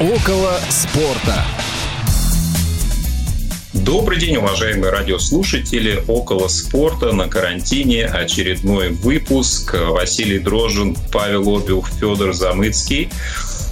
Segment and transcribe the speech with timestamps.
[0.00, 1.44] Около спорта.
[3.72, 6.04] Добрый день, уважаемые радиослушатели.
[6.06, 9.74] Около спорта на карантине очередной выпуск.
[9.74, 13.08] Василий Дрожин, Павел Обиух, Федор Замыцкий.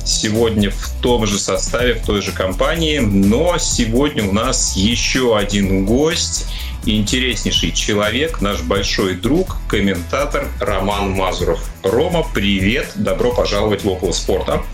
[0.05, 2.99] Сегодня в том же составе, в той же компании.
[2.99, 6.47] Но сегодня у нас еще один гость
[6.87, 11.61] интереснейший человек, наш большой друг, комментатор Роман Мазуров.
[11.85, 14.65] Рома, привет, добро пожаловать в около спорта.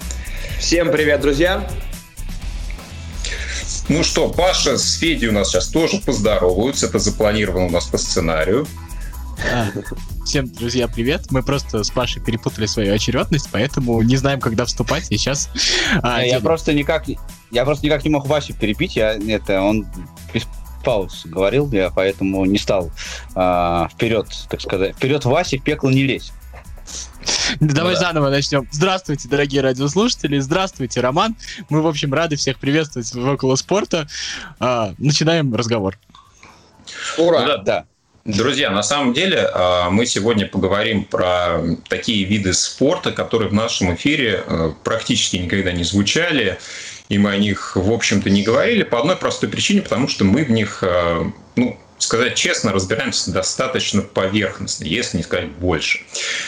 [0.63, 1.69] Всем привет, друзья.
[3.89, 6.87] Ну что, Паша с Федей у нас сейчас тоже поздороваются.
[6.87, 8.65] Это запланировано у нас по сценарию.
[9.53, 9.67] А,
[10.25, 11.33] всем, друзья, привет.
[11.33, 15.11] Мы просто с Пашей перепутали свою очередность, поэтому не знаем, когда вступать.
[15.11, 15.51] И сейчас...
[16.01, 17.07] А, я просто никак,
[17.51, 18.95] я просто никак не мог Васю перепить.
[18.95, 19.85] Я это он
[20.33, 20.45] без
[20.85, 22.93] пауз говорил, я поэтому не стал
[23.35, 26.33] а, вперед, так сказать, вперед Васи в пекло не лезь.
[27.61, 28.69] Давай ну, заново начнем.
[28.71, 30.39] Здравствуйте, дорогие радиослушатели.
[30.39, 31.37] Здравствуйте, Роман.
[31.69, 34.09] Мы, в общем, рады всех приветствовать в около спорта.
[34.59, 35.99] А, начинаем разговор.
[37.19, 37.41] Ура!
[37.41, 37.59] Ну, да.
[37.59, 37.85] да.
[38.25, 43.95] Друзья, на самом деле а, мы сегодня поговорим про такие виды спорта, которые в нашем
[43.95, 46.59] эфире а, практически никогда не звучали,
[47.09, 50.45] и мы о них, в общем-то, не говорили по одной простой причине, потому что мы
[50.45, 50.83] в них,
[51.57, 56.01] ну, сказать честно, разбираемся достаточно поверхностно, если не сказать больше.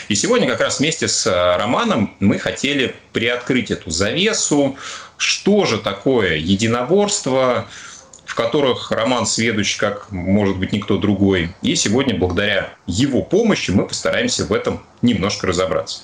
[0.09, 4.77] И сегодня как раз вместе с э, Романом мы хотели приоткрыть эту завесу,
[5.17, 7.67] что же такое единоборство,
[8.25, 11.51] в которых Роман сведущ, как, может быть, никто другой.
[11.61, 16.01] И сегодня, благодаря его помощи, мы постараемся в этом немножко разобраться.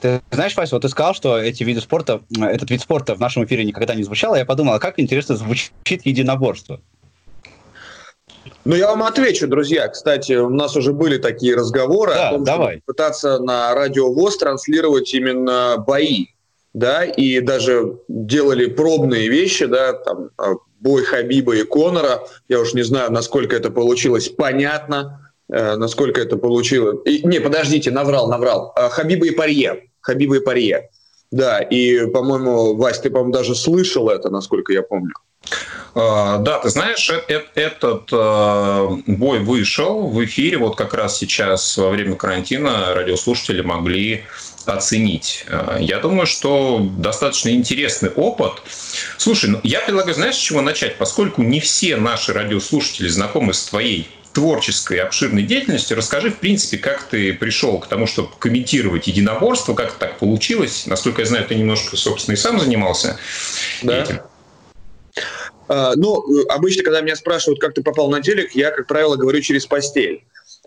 [0.00, 3.44] Ты знаешь, Вася, вот ты сказал, что эти виды спорта, этот вид спорта в нашем
[3.44, 6.80] эфире никогда не звучал, я подумал, а как интересно звучит единоборство?
[8.64, 9.88] Ну, я вам отвечу, друзья.
[9.88, 12.76] Кстати, у нас уже были такие разговоры да, о том, давай.
[12.76, 16.26] чтобы пытаться на радио ВОЗ транслировать именно бои,
[16.72, 22.22] да, и даже делали пробные вещи, да, там, а, бой Хабиба и Конора.
[22.48, 26.98] Я уж не знаю, насколько это получилось понятно, э, насколько это получилось.
[27.04, 28.72] И, не, подождите, наврал, наврал.
[28.76, 29.90] А, Хабиба и Парье.
[30.00, 30.90] Хабиба и Парье.
[31.30, 35.14] Да, и, по-моему, Вась, ты, по-моему, даже слышал это, насколько я помню.
[35.94, 37.10] А, да, ты знаешь,
[37.54, 44.24] этот а, бой вышел в эфире вот как раз сейчас во время карантина радиослушатели могли
[44.66, 45.44] оценить.
[45.48, 48.62] А, я думаю, что достаточно интересный опыт.
[49.16, 50.96] Слушай, ну, я предлагаю, знаешь, с чего начать?
[50.96, 57.02] Поскольку не все наши радиослушатели знакомы с твоей творческой обширной деятельностью, расскажи, в принципе, как
[57.02, 60.86] ты пришел к тому, чтобы комментировать единоборство, как так получилось.
[60.86, 63.18] Насколько я знаю, ты немножко, собственно, и сам занимался
[63.82, 64.02] да.
[64.02, 64.20] этим.
[65.70, 69.40] А, ну, обычно, когда меня спрашивают, как ты попал на телек, я, как правило, говорю
[69.40, 70.24] через постель.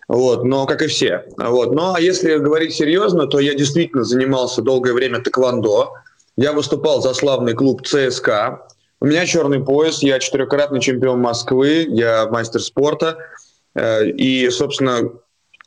[0.07, 1.25] Вот, но как и все.
[1.37, 1.73] Вот.
[1.73, 5.93] Но если говорить серьезно, то я действительно занимался долгое время тэквондо.
[6.37, 8.65] Я выступал за славный клуб ЦСКА.
[9.01, 13.17] У меня черный пояс, я четырехкратный чемпион Москвы, я мастер спорта.
[13.75, 15.11] Э, и, собственно,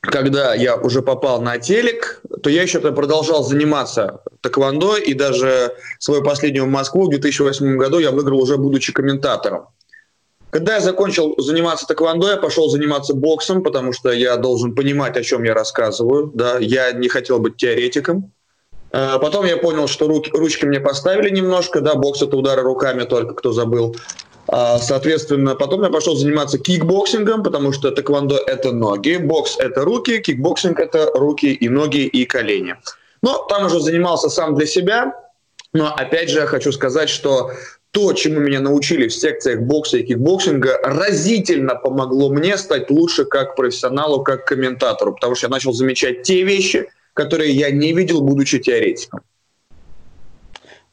[0.07, 6.23] когда я уже попал на телек, то я еще продолжал заниматься тэквондо, и даже свою
[6.23, 9.67] последнюю Москву в 2008 году я выиграл уже будучи комментатором.
[10.51, 15.23] Когда я закончил заниматься тэквондо, я пошел заниматься боксом, потому что я должен понимать, о
[15.23, 16.31] чем я рассказываю.
[16.35, 16.59] Да?
[16.59, 18.33] Я не хотел быть теоретиком.
[18.93, 21.81] Э, потом я понял, что руки, ручки мне поставили немножко.
[21.81, 23.97] Да, бокс это удары руками только, кто забыл.
[24.49, 30.19] А, соответственно, потом я пошел заниматься кикбоксингом, потому что тэквондо– это ноги, бокс– это руки,
[30.19, 32.77] кикбоксинг– это руки и ноги и колени.
[33.23, 35.15] Но там уже занимался сам для себя.
[35.73, 37.51] Но опять же я хочу сказать, что
[37.91, 43.57] то, чему меня научили в секциях бокса и кикбоксинга, разительно помогло мне стать лучше как
[43.57, 48.59] профессионалу, как комментатору, потому что я начал замечать те вещи, которые я не видел, будучи
[48.59, 49.21] теоретиком.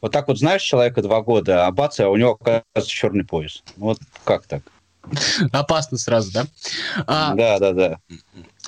[0.03, 3.63] Вот так вот знаешь человека два года, а бац, а у него оказывается черный пояс.
[3.77, 4.61] Вот как так?
[5.53, 6.45] Опасно сразу, да?
[7.07, 7.97] А, да, да, да.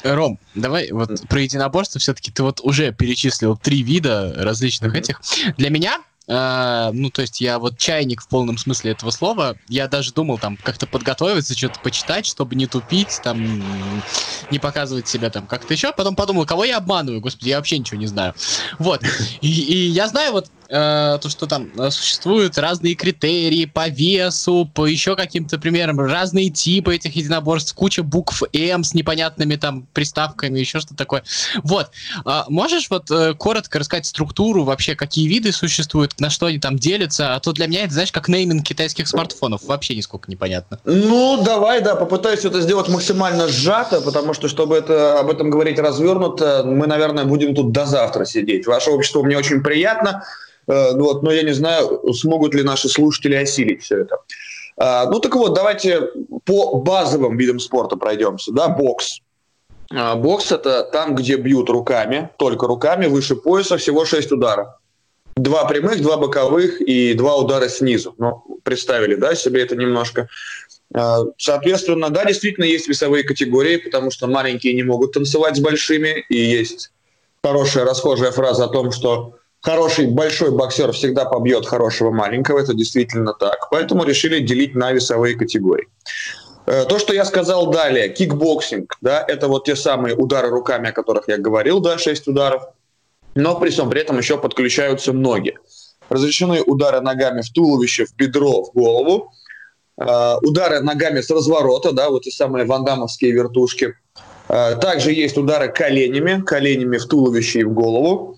[0.04, 4.98] Ром, давай вот про единоборство все-таки ты вот уже перечислил три вида различных mm-hmm.
[4.98, 5.22] этих.
[5.58, 9.58] Для меня Uh, ну, то есть я вот чайник в полном смысле этого слова.
[9.70, 13.64] Я даже думал там как-то подготовиться, что-то почитать, чтобы не тупить, там,
[14.50, 15.94] не показывать себя там как-то еще.
[15.94, 18.34] Потом подумал, кого я обманываю, господи, я вообще ничего не знаю.
[18.80, 19.04] Вот.
[19.42, 24.70] И, и я знаю вот э, то, что там э, существуют разные критерии по весу,
[24.74, 30.60] по еще каким-то примерам, разные типы этих единоборств, куча букв М с непонятными там приставками,
[30.60, 31.24] еще что-то такое.
[31.64, 31.92] Вот.
[32.26, 36.78] Э, можешь вот э, коротко рассказать структуру вообще, какие виды существуют, на что они там
[36.78, 37.36] делятся?
[37.36, 39.64] А то для меня это, знаешь, как нейминг китайских смартфонов.
[39.64, 40.80] Вообще нисколько непонятно.
[40.86, 45.80] Ну, давай, да, попытаюсь это сделать максимально сжато, потому что, чтобы это, об этом говорить
[45.80, 48.68] развернуто, мы, наверное, будем тут до завтра сидеть.
[48.68, 50.24] Ваше общество мне очень приятно.
[50.68, 54.18] Э, вот, но я не знаю, смогут ли наши слушатели осилить все это.
[54.78, 56.10] А, ну так вот, давайте
[56.44, 58.52] по базовым видам спорта пройдемся.
[58.52, 59.20] Да, бокс.
[59.92, 64.68] А, бокс это там, где бьют руками, только руками, выше пояса, всего 6 ударов.
[65.38, 68.16] Два прямых, два боковых и два удара снизу.
[68.18, 70.30] Ну, представили, да, себе это немножко.
[70.94, 76.26] А, соответственно, да, действительно есть весовые категории, потому что маленькие не могут танцевать с большими,
[76.30, 76.92] и есть
[77.44, 79.36] хорошая расхожая фраза о том, что
[79.66, 83.68] хороший большой боксер всегда побьет хорошего маленького, это действительно так.
[83.72, 85.88] Поэтому решили делить на весовые категории.
[86.68, 90.92] Э, то, что я сказал далее, кикбоксинг, да, это вот те самые удары руками, о
[90.92, 92.64] которых я говорил, да, 6 ударов,
[93.34, 95.58] но при всем при этом еще подключаются ноги.
[96.10, 99.32] Разрешены удары ногами в туловище, в бедро, в голову,
[100.00, 103.96] э, удары ногами с разворота, да, вот те самые вандамовские вертушки.
[104.48, 108.35] Э, также есть удары коленями, коленями в туловище и в голову.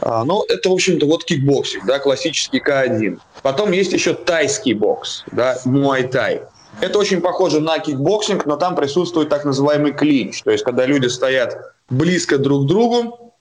[0.00, 3.18] А, ну, это, в общем-то, вот кикбоксинг, да, классический К1.
[3.42, 6.42] Потом есть еще тайский бокс, да, муай-тай.
[6.80, 10.42] Это очень похоже на кикбоксинг, но там присутствует так называемый клинч.
[10.42, 11.56] То есть, когда люди стоят
[11.88, 13.34] близко друг к другу,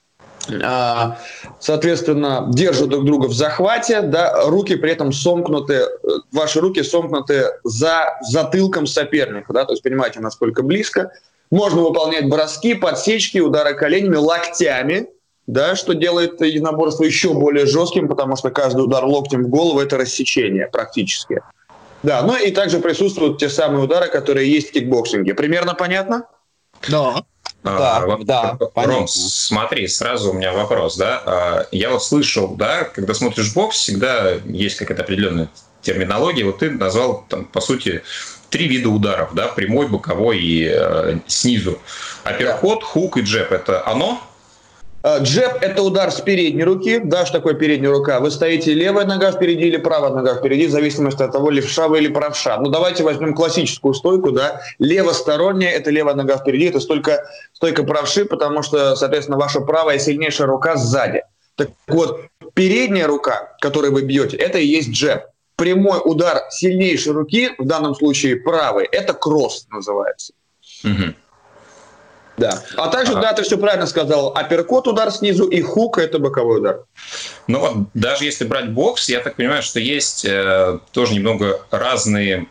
[0.62, 1.18] а,
[1.60, 5.86] соответственно, держат друг друга в захвате, да, руки при этом сомкнуты,
[6.32, 11.12] ваши руки сомкнуты за затылком соперника, да, то есть понимаете, насколько близко.
[11.50, 15.08] Можно выполнять броски, подсечки, удары коленями, локтями,
[15.48, 19.98] да, что делает единоборство еще более жестким, потому что каждый удар локтем в голову– это
[19.98, 21.42] рассечение практически.
[22.02, 25.34] Да, ну и также присутствуют те самые удары, которые есть в кикбоксинге.
[25.34, 26.26] Примерно понятно?
[26.90, 27.24] Да.
[27.66, 29.08] А, да, да, Ром, понятно.
[29.08, 31.24] смотри, сразу у меня вопрос, да.
[31.26, 35.50] А, я вот слышал, да, когда смотришь бокс, всегда есть какая-то определенная
[35.82, 36.44] терминология.
[36.44, 38.04] Вот ты назвал, там, по сути,
[38.50, 41.80] три вида ударов, да, прямой, боковой и э, снизу.
[42.26, 42.86] Апперкот, да.
[42.86, 44.22] хук и джеб– это оно?
[45.04, 47.02] Э, джеб– это удар с передней руки.
[47.04, 48.22] Да, что такое передняя рука?
[48.22, 52.00] Вы стоите левая нога впереди или правая нога впереди, в зависимости от того, левша вы
[52.00, 52.58] или правша.
[52.58, 54.62] Ну, давайте возьмем классическую стойку, да.
[54.80, 60.48] Левосторонняя– это левая нога впереди, это стойка, стойка правши, потому что, соответственно, ваша правая сильнейшая
[60.48, 61.24] рука сзади.
[61.56, 62.22] Так вот,
[62.54, 65.26] передняя рука, которой вы бьете, это и есть джеб.
[65.58, 70.34] Прямой удар сильнейшей руки, в данном случае правой, это кросс называется.
[70.84, 71.14] Угу.
[72.38, 72.62] Да.
[72.78, 73.22] А также, а...
[73.22, 74.30] да, ты все правильно сказал.
[74.36, 76.84] Апперкот удар снизу и хук это боковой удар.
[77.48, 82.48] Ну вот, даже если брать бокс, я так понимаю, что есть э, тоже немного разные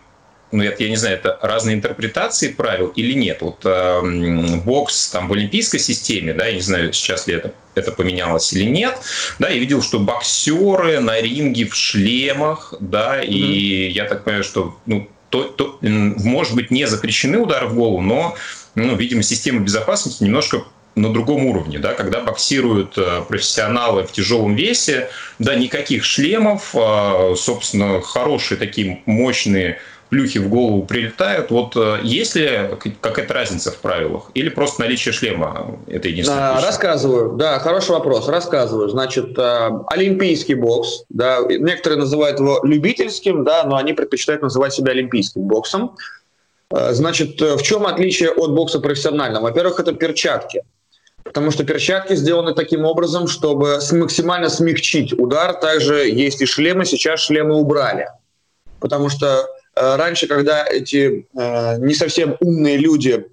[0.52, 3.38] ну, это, я не знаю, это разные интерпретации правил или нет.
[3.40, 7.90] Вот э, бокс там в олимпийской системе, да, я не знаю, сейчас ли это, это
[7.90, 8.98] поменялось или нет,
[9.38, 13.26] да, я видел, что боксеры на ринге в шлемах, да, mm-hmm.
[13.28, 18.02] и я так понимаю, что, ну, то, то, может быть, не запрещены удары в голову,
[18.02, 18.36] но
[18.74, 20.64] ну, видимо, система безопасности немножко
[20.94, 25.08] на другом уровне, да, когда боксируют э, профессионалы в тяжелом весе,
[25.38, 29.78] да, никаких шлемов, а, собственно, хорошие такие мощные
[30.12, 31.50] плюхи в голову прилетают.
[31.50, 32.68] Вот э, есть ли
[33.00, 34.30] какая-то разница в правилах?
[34.34, 36.52] Или просто наличие шлема это единственное?
[36.52, 37.32] Да, рассказываю.
[37.38, 38.28] Да, хороший вопрос.
[38.28, 38.90] Рассказываю.
[38.90, 44.92] Значит, э, олимпийский бокс, да, некоторые называют его любительским, да, но они предпочитают называть себя
[44.92, 45.96] олимпийским боксом.
[46.72, 49.44] Э, значит, э, в чем отличие от бокса профессионального?
[49.44, 50.62] Во-первых, это перчатки.
[51.24, 55.54] Потому что перчатки сделаны таким образом, чтобы максимально смягчить удар.
[55.54, 58.08] Также есть и шлемы, сейчас шлемы убрали.
[58.80, 63.26] Потому что э, раньше, когда эти э, не совсем умные люди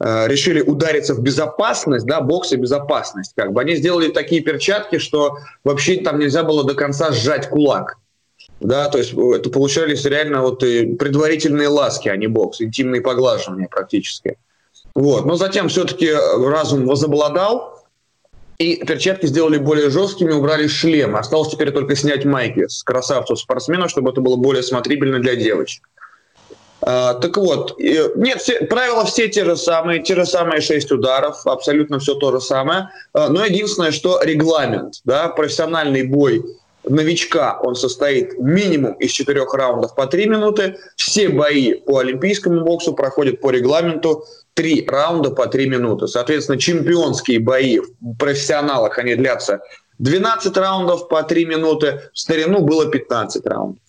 [0.00, 4.98] э, решили удариться в безопасность, да, бокс и безопасность, как бы они сделали такие перчатки,
[4.98, 7.98] что вообще там нельзя было до конца сжать кулак.
[8.60, 13.68] Да, то есть э, это получались реально вот предварительные ласки, а не бокс, интимные поглаживания
[13.68, 14.38] практически.
[14.94, 15.26] Вот.
[15.26, 17.76] Но затем все-таки разум возобладал,
[18.58, 21.16] и перчатки сделали более жесткими, убрали шлем.
[21.16, 25.86] Осталось теперь только снять майки с красавцев-спортсменов, чтобы это было более смотрибельно для девочек.
[26.80, 31.46] А, так вот, нет, все, правила все те же самые, те же самые шесть ударов,
[31.46, 32.88] абсолютно все то же самое.
[33.12, 36.42] А, но единственное, что регламент, да, профессиональный бой
[36.86, 40.78] новичка он состоит минимум из четырех раундов по три минуты.
[40.96, 44.24] Все бои по олимпийскому боксу проходят по регламенту
[44.54, 46.06] три раунда по три минуты.
[46.08, 49.60] Соответственно, чемпионские бои в профессионалах, они длятся
[49.98, 52.10] 12 раундов по три минуты.
[52.12, 53.82] В старину было 15 раундов.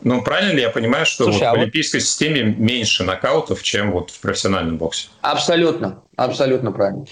[0.00, 2.04] Ну, правильно ли я понимаю, что Слушай, вот а в олимпийской вот...
[2.04, 5.08] системе меньше нокаутов, чем вот в профессиональном боксе?
[5.22, 7.06] Абсолютно, абсолютно правильно.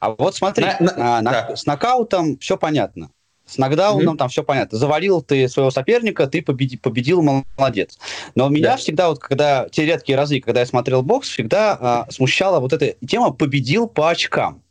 [0.00, 1.56] А вот смотри, на, на, а, на, да.
[1.56, 3.10] с нокаутом все понятно.
[3.50, 4.18] С нокдауном mm-hmm.
[4.18, 4.78] там все понятно.
[4.78, 7.20] Завалил ты своего соперника, ты победи, победил,
[7.56, 7.98] молодец.
[8.36, 8.76] Но меня да.
[8.76, 12.94] всегда, вот когда те редкие разы, когда я смотрел бокс, всегда а, смущала вот эта
[13.04, 14.62] тема «победил по очкам».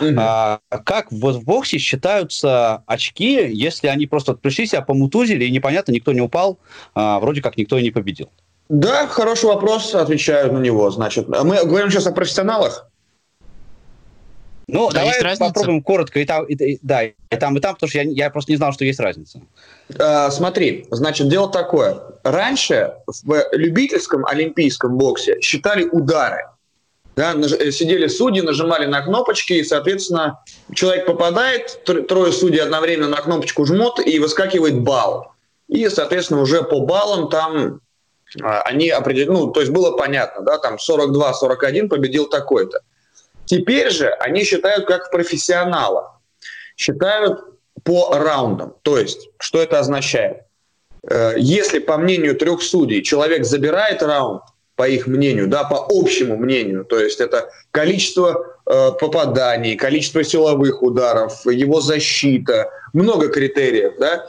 [0.00, 0.14] Угу.
[0.18, 5.92] А, как вот в боксе считаются очки, если они просто пришли себя помутузили, и непонятно,
[5.92, 6.58] никто не упал,
[6.94, 8.28] а, вроде как никто и не победил?
[8.68, 10.90] Да, хороший вопрос, отвечаю на него.
[10.90, 12.90] Значит, мы говорим сейчас о профессионалах.
[14.68, 16.18] Ну, да, давай попробуем коротко.
[16.18, 18.56] И там, и, и, да, и там, и там, потому что я, я просто не
[18.56, 19.40] знал, что есть разница.
[19.98, 22.00] А, смотри, значит, дело такое.
[22.24, 26.46] Раньше в любительском олимпийском боксе считали удары.
[27.14, 30.40] Да, э, сидели судьи, нажимали на кнопочки, и, соответственно,
[30.74, 35.32] человек попадает, трое судей одновременно на кнопочку жмут, и выскакивает балл.
[35.68, 37.80] И, соответственно, уже по баллам там
[38.42, 42.80] а, они определили, ну, то есть было понятно, да, там 42-41 победил такой-то.
[43.46, 46.20] Теперь же они считают как профессионала.
[46.76, 47.40] Считают
[47.84, 48.74] по раундам.
[48.82, 50.42] То есть, что это означает?
[51.08, 54.42] Э, если, по мнению трех судей, человек забирает раунд,
[54.74, 60.82] по их мнению, да, по общему мнению, то есть это количество э, попаданий, количество силовых
[60.82, 64.26] ударов, его защита, много критериев, да,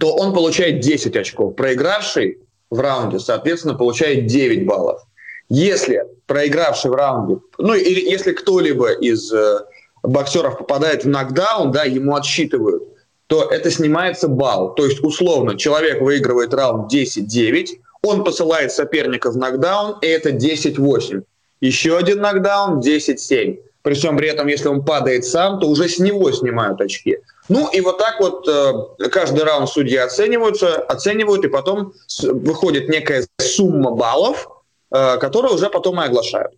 [0.00, 1.54] то он получает 10 очков.
[1.54, 2.38] Проигравший
[2.68, 5.02] в раунде, соответственно, получает 9 баллов.
[5.48, 9.60] Если проигравший в раунде, ну или если кто-либо из э,
[10.02, 12.82] боксеров попадает в нокдаун, да, ему отсчитывают,
[13.28, 14.74] то это снимается балл.
[14.74, 17.66] То есть, условно, человек выигрывает раунд 10-9,
[18.02, 21.22] он посылает соперника в нокдаун, и это 10-8.
[21.60, 23.58] Еще один нокдаун 10-7.
[23.82, 27.18] При всем при этом, если он падает сам, то уже с него снимают очки.
[27.48, 33.26] Ну и вот так вот э, каждый раунд судьи оцениваются, оценивают, и потом выходит некая
[33.40, 34.48] сумма баллов,
[34.90, 36.54] э, которую уже потом и оглашают.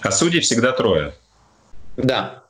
[0.00, 1.14] А судьи всегда трое.
[1.96, 2.42] Да.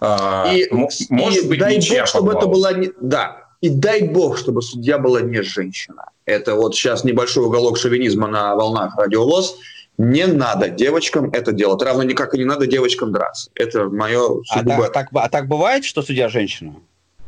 [0.00, 2.90] А, и, может и быть, дай бог, чтобы это была не...
[3.00, 6.06] Да, и дай бог, чтобы судья была не женщина.
[6.26, 9.56] Это вот сейчас небольшой уголок шовинизма на волнах радиовоз.
[9.98, 11.80] Не надо девочкам это делать.
[11.82, 13.50] Равно никак и не надо девочкам драться.
[13.54, 14.86] Это мое сугубо...
[14.86, 16.74] А, так, а так бывает, что судья женщина?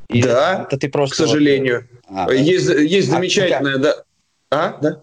[0.09, 1.89] Или да, это ты просто к сожалению.
[2.09, 2.31] Вот...
[2.31, 3.77] А, есть, есть а, замечательная...
[3.77, 3.95] А, да.
[4.55, 5.01] А, да?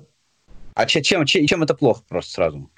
[0.76, 2.70] а чем, чем, чем это плохо просто сразу?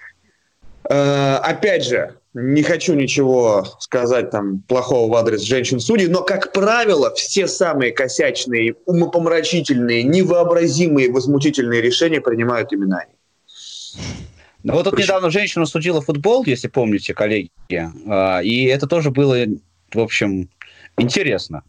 [0.90, 7.14] Э, опять же, не хочу ничего сказать там плохого в адрес женщин-судей, но, как правило,
[7.14, 13.14] все самые косячные, умопомрачительные, невообразимые, возмутительные решения принимают именно они.
[14.64, 17.52] Ну, вот тут недавно женщина судила футбол, если помните, коллеги,
[18.08, 19.46] а, и это тоже было,
[19.94, 20.50] в общем,
[20.98, 21.64] интересно.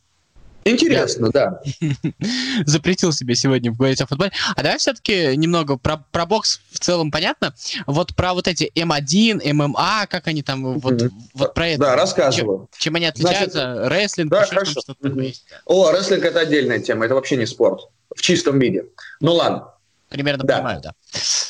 [0.65, 1.61] Интересно, да.
[2.67, 4.33] Запретил себе сегодня говорить о футболе.
[4.57, 7.55] А давай все-таки немного про, про бокс в целом понятно.
[7.87, 11.11] Вот про вот эти М1, ММА, как они там, вот, mm-hmm.
[11.35, 11.81] вот про это.
[11.81, 12.69] Да, рассказываю.
[12.73, 13.75] Чем, чем они отличаются?
[13.75, 14.81] Значит, рестлинг, да, хорошо.
[14.81, 15.45] что-то есть.
[15.67, 17.89] О, рестлинг это отдельная тема, это вообще не спорт.
[18.15, 18.87] В чистом виде.
[19.21, 19.69] Ну ладно.
[20.09, 20.57] Примерно да.
[20.57, 20.95] понимаю, да.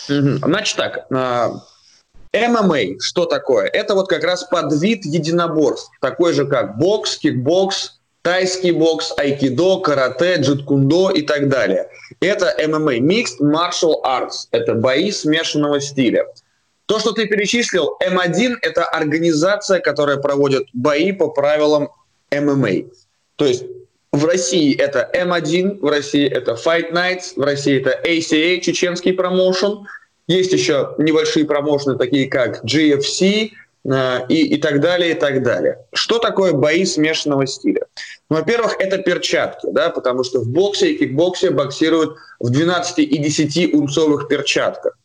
[0.09, 0.39] Mm-hmm.
[0.45, 1.61] Значит так, а,
[2.33, 3.67] ММА, что такое?
[3.67, 10.37] Это вот как раз подвид единоборств, такой же как бокс, кикбокс, тайский бокс, айкидо, карате,
[10.37, 11.91] джиткундо и так далее.
[12.21, 16.25] Это ММА, Mixed Martial Arts, это бои смешанного стиля.
[16.87, 21.91] То, что ты перечислил, М1– это организация, которая проводит бои по правилам
[22.33, 22.89] ММА.
[23.37, 23.65] То есть
[24.11, 29.87] в России это М1, в России это Fight Nights, в России это ACA, чеченский промоушен.
[30.29, 33.51] Есть еще небольшие промоушены, такие как GFC,
[33.87, 35.79] и, и так далее, и так далее.
[35.93, 37.87] Что такое бои смешанного стиля?
[38.31, 43.19] Ну, во-первых, это перчатки, да, потому что в боксе и кикбоксе боксируют в 12 и
[43.19, 44.97] 10 унцовых перчатках.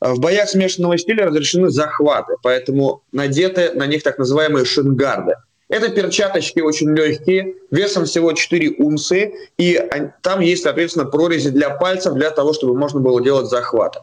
[0.00, 5.34] А в боях смешанного стиля разрешены захваты, поэтому надеты на них так называемые шингарды.
[5.68, 9.80] Это перчаточки очень легкие, весом всего 4 унции, и
[10.22, 14.00] там есть, соответственно, прорези для пальцев для того, чтобы можно было делать захваты.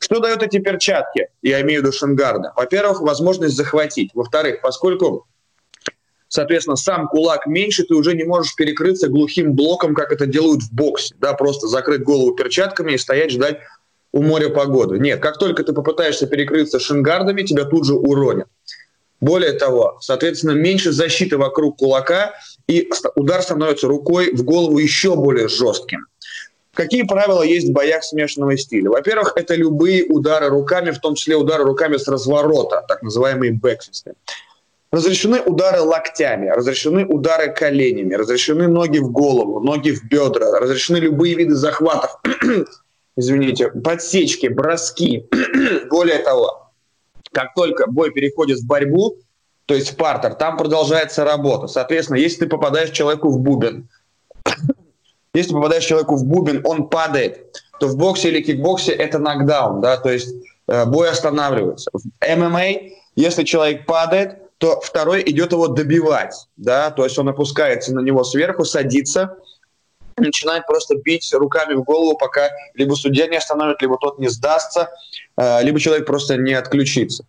[0.00, 1.28] Что дают эти перчатки?
[1.42, 2.52] Я имею в виду Шенгарда.
[2.56, 4.10] Во-первых, возможность захватить.
[4.14, 5.26] Во-вторых, поскольку
[6.28, 10.72] соответственно, сам кулак меньше, ты уже не можешь перекрыться глухим блоком, как это делают в
[10.72, 13.58] боксе, да, просто закрыть голову перчатками и стоять, ждать
[14.12, 14.98] у моря погоды.
[14.98, 18.48] Нет, как только ты попытаешься перекрыться шингардами, тебя тут же уронят.
[19.20, 22.32] Более того, соответственно, меньше защиты вокруг кулака,
[22.66, 26.06] и удар становится рукой в голову еще более жестким.
[26.74, 28.90] Какие правила есть в боях смешанного стиля?
[28.90, 34.14] Во-первых, это любые удары руками, в том числе удары руками с разворота, так называемые бэкфисты.
[34.92, 41.36] Разрешены удары локтями, разрешены удары коленями, разрешены ноги в голову, ноги в бедра, разрешены любые
[41.36, 42.20] виды захватов,
[43.16, 45.28] извините, подсечки, броски.
[45.90, 46.72] Более того,
[47.32, 49.16] как только бой переходит в борьбу,
[49.66, 51.68] то есть партер, там продолжается работа.
[51.68, 53.88] Соответственно, если ты попадаешь человеку в бубен,
[55.34, 59.96] если попадаешь человеку в бубен, он падает, то в боксе или кикбоксе это нокдаун, да,
[59.96, 60.34] то есть
[60.68, 61.90] э, бой останавливается.
[61.92, 62.02] В
[62.36, 68.00] ММА Если человек падает, то второй идет его добивать, да, то есть он опускается на
[68.00, 69.36] него сверху, садится,
[70.16, 74.90] начинает просто бить руками в голову, пока либо судья не остановит, либо тот не сдастся,
[75.36, 77.24] э, либо человек просто не отключится.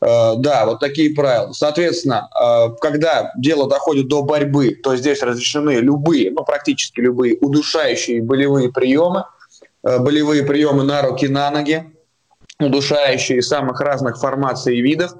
[0.00, 1.52] Э, да, вот такие правила.
[1.52, 8.22] Соответственно, э, когда дело доходит до борьбы, то здесь разрешены любые, ну практически любые удушающие
[8.22, 9.24] болевые приемы,
[9.82, 11.84] болевые приемы на руки, на ноги,
[12.58, 15.14] удушающие самых разных формаций и видов.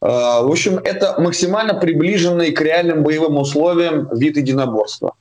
[0.00, 5.14] В общем, это максимально приближенный к реальным боевым условиям вид единоборства.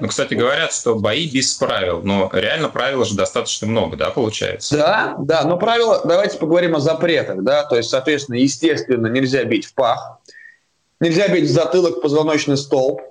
[0.00, 4.76] Ну, кстати, говорят, что бои без правил, но реально правил же достаточно много, да, получается?
[4.76, 9.66] Да, да, но правила, давайте поговорим о запретах, да, то есть, соответственно, естественно, нельзя бить
[9.66, 10.18] в пах,
[11.00, 13.02] нельзя бить в затылок, позвоночный столб,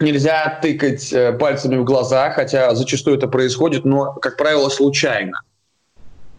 [0.00, 5.42] нельзя тыкать э, пальцами в глаза, хотя зачастую это происходит, но, как правило, случайно.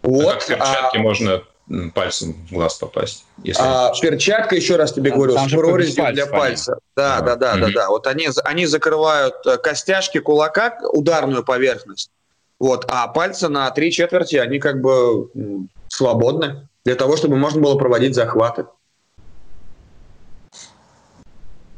[0.02, 0.26] Вот.
[0.26, 1.02] А как в перчатке а...
[1.02, 1.44] можно
[1.94, 3.26] пальцем в глаз попасть.
[3.44, 6.80] Если а, перчатка, еще раз тебе говорю, с прорезью для пальца.
[6.96, 7.90] Да, да, да, да, да.
[7.90, 12.10] Вот они, они закрывают э, костяшки кулака, ударную поверхность.
[12.60, 15.30] Вот, а пальцы на три четверти, они как бы
[15.88, 18.66] свободны для того, чтобы можно было проводить захваты.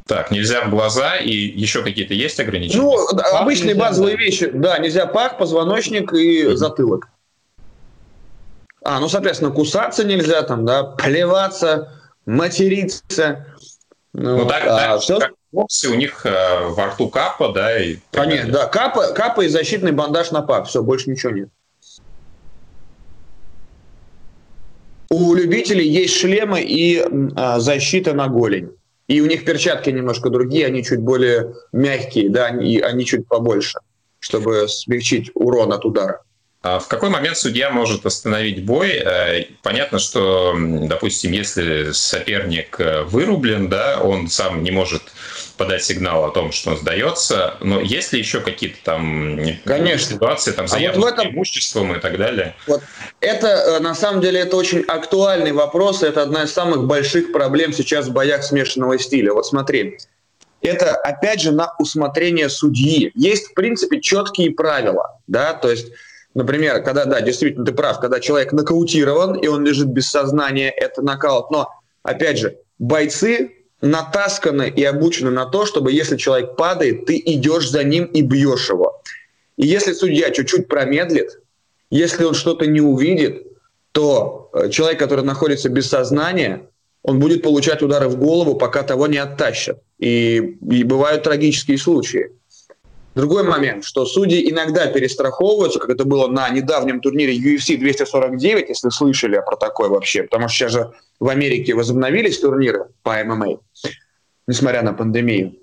[0.08, 2.82] Так, нельзя в глаза и еще какие-то есть ограничения?
[2.82, 4.24] Ну, обычные базовые да.
[4.24, 4.50] вещи.
[4.54, 7.08] Да, нельзя пах, позвоночник и затылок.
[8.92, 11.94] А, ну, соответственно, кусаться нельзя, там, да, плеваться,
[12.26, 13.48] материться.
[14.12, 15.18] Ну, ну так, а, так, все...
[15.18, 17.82] как боксе, у них э, во рту капа, да?
[17.82, 21.48] И Конечно, да, капа, капа и защитный бандаж на пах, все, больше ничего нет.
[25.10, 27.02] У любителей есть шлемы и
[27.38, 28.72] а, защита на голень.
[29.08, 33.80] И у них перчатки немножко другие, они чуть более мягкие, да, они, они чуть побольше,
[34.20, 36.24] чтобы смягчить урон от удара.
[36.64, 38.92] А в какой момент судья может остановить бой?
[38.92, 45.02] Э, понятно, что, допустим, если соперник э, вырублен, да, он сам не может
[45.58, 50.16] подать сигнал о том, что он сдается, но есть ли еще какие-то там Конечно.
[50.16, 51.32] ситуации, там, заявки а вот этом...
[51.32, 52.56] имуществом и так далее?
[52.68, 52.84] Вот
[53.22, 57.74] это, э, на самом деле, это очень актуальный вопрос, это одна из самых больших проблем
[57.74, 59.34] сейчас в боях смешанного стиля.
[59.34, 59.98] Вот смотри,
[60.62, 63.12] это, опять же, на усмотрение судьи.
[63.16, 65.88] Есть, в принципе, четкие правила, да, то есть
[66.34, 71.02] Например, когда, да, действительно, ты прав, когда человек нокаутирован, и он лежит без сознания, это
[71.02, 71.52] нокаут.
[71.52, 71.70] Но,
[72.04, 77.84] опять же, бойцы натасканы и обучены на то, чтобы если человек падает, ты идешь за
[77.84, 79.02] ним и бьешь его.
[79.58, 81.42] И если судья чуть-чуть промедлит,
[81.90, 83.48] если он что-то не увидит,
[83.92, 86.68] то э, человек, который находится без сознания,
[87.04, 89.82] он будет получать удары в голову, пока того не оттащат.
[90.00, 92.32] И, и бывают трагические случаи.
[93.14, 98.90] Другой момент, что судьи иногда перестраховываются, как это было на недавнем турнире UFC 249, если
[98.90, 103.60] слышали про такое вообще, потому что сейчас же в Америке возобновились турниры по ММА,
[104.48, 105.56] несмотря на пандемию.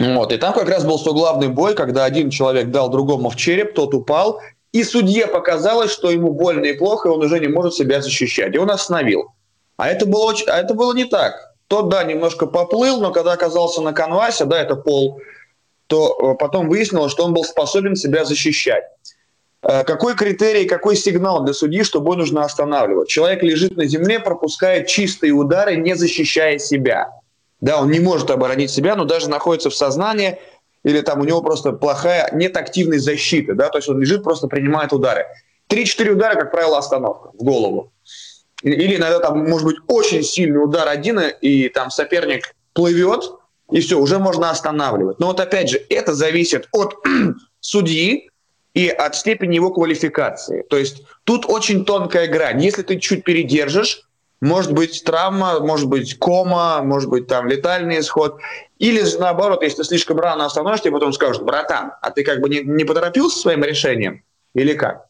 [0.00, 3.74] Вот, и там как раз был главный бой, когда один человек дал другому в череп,
[3.74, 4.40] тот упал,
[4.72, 8.54] и судье показалось, что ему больно и плохо, и он уже не может себя защищать,
[8.54, 9.28] и он остановил.
[9.76, 11.54] А это было, очень, а это было не так.
[11.68, 15.20] Тот, да, немножко поплыл, но когда оказался на канвасе, да, это пол
[15.92, 18.84] то э, потом выяснилось, что он был способен себя защищать.
[19.62, 23.10] Э, какой критерий, какой сигнал для судьи, что бой нужно останавливать?
[23.10, 27.10] Человек лежит на земле, пропускает чистые удары, не защищая себя.
[27.60, 30.38] Да, он не может оборонить себя, но даже находится в сознании,
[30.82, 34.46] или там у него просто плохая, нет активной защиты, да, то есть он лежит, просто
[34.46, 35.26] принимает удары.
[35.66, 37.92] Три-четыре удара, как правило, остановка в голову.
[38.62, 43.30] Или иногда там может быть очень сильный удар один, и там соперник плывет,
[43.72, 45.18] и все, уже можно останавливать.
[45.18, 46.94] Но вот опять же, это зависит от
[47.60, 48.30] судьи
[48.74, 50.62] и от степени его квалификации.
[50.68, 52.62] То есть тут очень тонкая грань.
[52.62, 54.06] Если ты чуть передержишь,
[54.40, 58.38] может быть травма, может быть кома, может быть там летальный исход.
[58.78, 62.48] Или наоборот, если ты слишком рано остановишься, тебе потом скажут, братан, а ты как бы
[62.48, 64.24] не, не поторопился своим решением?
[64.54, 65.06] Или как?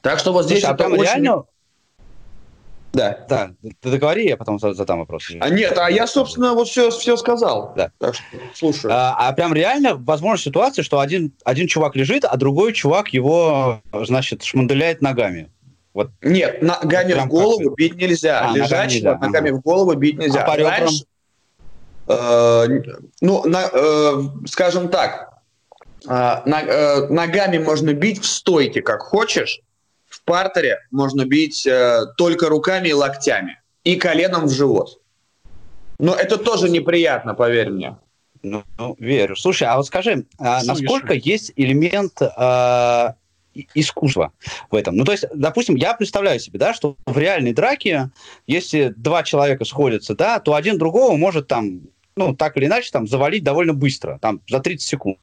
[0.00, 1.02] Так что вот здесь Слушай, а это очень...
[1.04, 1.44] реально
[2.92, 3.24] да.
[3.28, 3.50] Да,
[3.80, 5.30] ты договори, я потом задам вопрос.
[5.40, 7.72] А нет, а я, собственно, вот все, все сказал.
[7.74, 7.90] Да.
[7.98, 8.24] Так что
[8.54, 8.92] слушаю.
[8.92, 13.80] А, а прям реально возможна ситуация, что один, один чувак лежит, а другой чувак его,
[13.92, 15.50] значит, шманделяет ногами.
[15.94, 16.10] Вот.
[16.22, 17.76] Нет, ногами в голову как...
[17.76, 18.50] бить нельзя.
[18.50, 19.58] А, Лежачего ногами, ногами ага.
[19.58, 20.42] в голову бить нельзя.
[20.42, 20.80] А по ребрам?
[20.80, 21.04] Раньше,
[22.08, 22.82] э,
[23.20, 25.32] ну, на, э, скажем так,
[26.06, 29.60] э, на, э, ногами можно бить в стойке, как хочешь,
[30.22, 33.60] в партере можно бить э, только руками и локтями.
[33.84, 35.00] И коленом в живот.
[35.98, 37.96] Но это тоже неприятно, поверь мне.
[38.42, 39.36] Ну, ну верю.
[39.36, 43.08] Слушай, а вот скажи, а насколько есть элемент э,
[43.74, 44.32] искусство
[44.70, 44.96] в этом.
[44.96, 48.10] Ну, то есть, допустим, я представляю себе, да, что в реальной драке,
[48.46, 51.82] если два человека сходятся, да, то один другого может там
[52.16, 55.18] ну, так или иначе, там, завалить довольно быстро, там, за 30 секунд.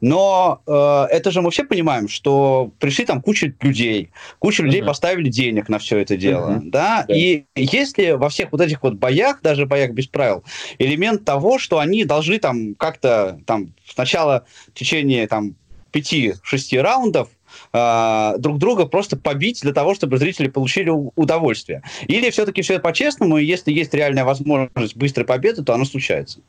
[0.00, 4.86] Но э, это же мы все понимаем, что пришли там куча людей, куча людей uh-huh.
[4.86, 6.70] поставили денег на все это дело, uh-huh.
[6.70, 7.04] да?
[7.06, 10.44] да, и если во всех вот этих вот боях, даже боях без правил,
[10.78, 15.54] элемент того, что они должны там как-то там сначала в течение там
[15.92, 17.28] 5-6 раундов
[17.72, 21.82] э, друг друга просто побить для того, чтобы зрители получили удовольствие.
[22.06, 26.40] Или все-таки все по-честному, и если есть реальная возможность быстрой победы, то оно случается?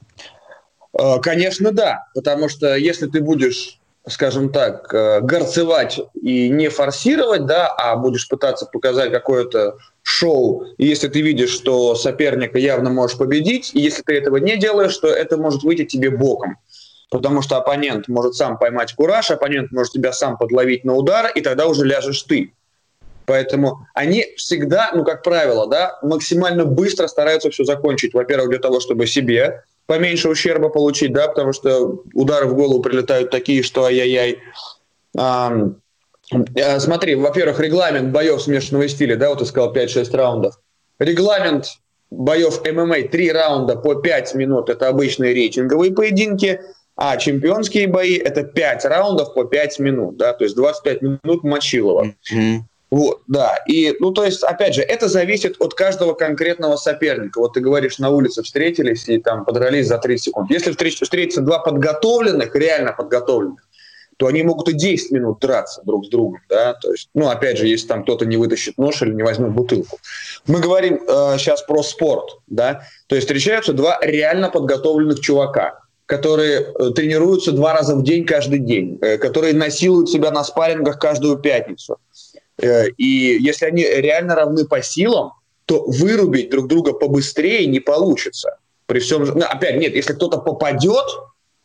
[0.98, 2.08] А, конечно, да.
[2.14, 8.28] Потому что если ты будешь скажем так, э, горцевать и не форсировать, да, а будешь
[8.28, 14.02] пытаться показать какое-то шоу, и если ты видишь, что соперника явно можешь победить, и если
[14.02, 16.58] ты этого не делаешь, то это может выйти тебе боком
[17.14, 21.42] потому что оппонент может сам поймать кураж, оппонент может тебя сам подловить на удар, и
[21.42, 22.54] тогда уже ляжешь ты.
[23.28, 28.16] Поэтому они всегда, ну, как правило, да, максимально быстро стараются все закончить.
[28.16, 33.30] Во-первых, для того, чтобы себе поменьше ущерба получить, да, потому что удары в голову прилетают
[33.30, 34.40] такие, что ай-яй-яй.
[35.16, 35.70] А,
[36.80, 40.60] смотри, во-первых, регламент боев смешанного стиля, да, вот ты сказал 5-6 раундов.
[40.98, 41.68] Регламент
[42.10, 46.60] боев ММА 3 раунда по 5 минут– это обычные рейтинговые поединки–
[46.96, 52.14] а чемпионские бои это 5 раундов по 5 минут, да, то есть 25 минут Мочилова.
[52.34, 52.60] Mm-hmm.
[52.92, 53.56] Вот, да.
[53.68, 57.40] И, ну, то есть, опять же, это зависит от каждого конкретного соперника.
[57.40, 60.52] Вот ты говоришь, на улице встретились и там подрались за 30 секунд.
[60.52, 63.66] Если встретятся два подготовленных, реально подготовленных,
[64.18, 67.58] то они могут и 10 минут драться друг с другом, да, то есть, ну, опять
[67.58, 69.98] же, если там кто-то не вытащит нож или не возьмет бутылку.
[70.46, 75.80] Мы говорим э, сейчас про спорт, да, то есть встречаются два реально подготовленных чувака,
[76.14, 81.00] которые э, тренируются два раза в день каждый день, э, которые насилуют себя на спаррингах
[81.00, 81.98] каждую пятницу.
[82.62, 85.32] Э, и если они реально равны по силам,
[85.66, 88.58] то вырубить друг друга побыстрее не получится.
[88.86, 91.06] При всем, ну, опять нет, если кто-то попадет,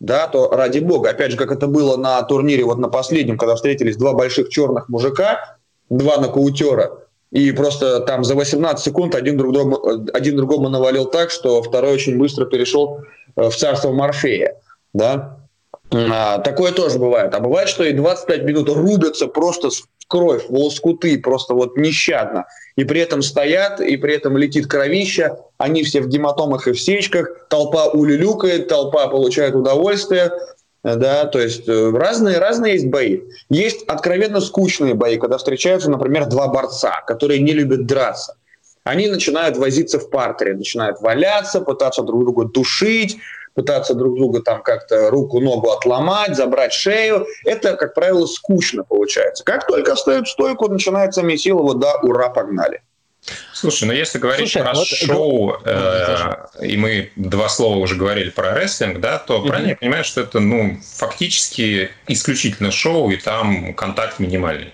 [0.01, 1.11] да, то ради бога.
[1.11, 4.89] Опять же, как это было на турнире, вот на последнем, когда встретились два больших черных
[4.89, 5.59] мужика,
[5.91, 11.31] два нокаутера, и просто там за 18 секунд один, друг другому, один другому навалил так,
[11.31, 13.01] что второй очень быстро перешел
[13.39, 14.57] в царство Морфея,
[14.93, 15.39] да,
[15.93, 17.35] а, такое тоже бывает.
[17.35, 22.47] А бывает, что и 25 минут рубятся просто в кровь, в лоскуты, просто вот нещадно.
[22.77, 26.81] И при этом стоят, и при этом летит кровища, они все в гематомах и в
[26.81, 30.33] сечках, толпа улюлюкает, толпа получает удовольствие,
[30.85, 33.21] да, то есть э, разные, разные есть бои.
[33.51, 38.37] Есть откровенно скучные бои, когда встречаются, например, два борца, которые не любят драться
[38.89, 43.19] они начинают возиться в партере, начинают валяться, пытаться друг друга душить,
[43.55, 47.27] пытаться друг друга там как-то руку-ногу отломать, забрать шею.
[47.45, 49.45] Это, как правило, скучно получается.
[49.45, 52.81] Как только встают в стойку, начинается месило, вот да, ура, погнали.
[53.53, 58.31] Слушай, ну если говорить Слушай, про вот, шоу, э, и мы два слова уже говорили
[58.31, 63.17] про рестлинг, да, то mm правильно я понимаю, что это ну, фактически исключительно шоу, и
[63.17, 64.73] там контакт минимальный?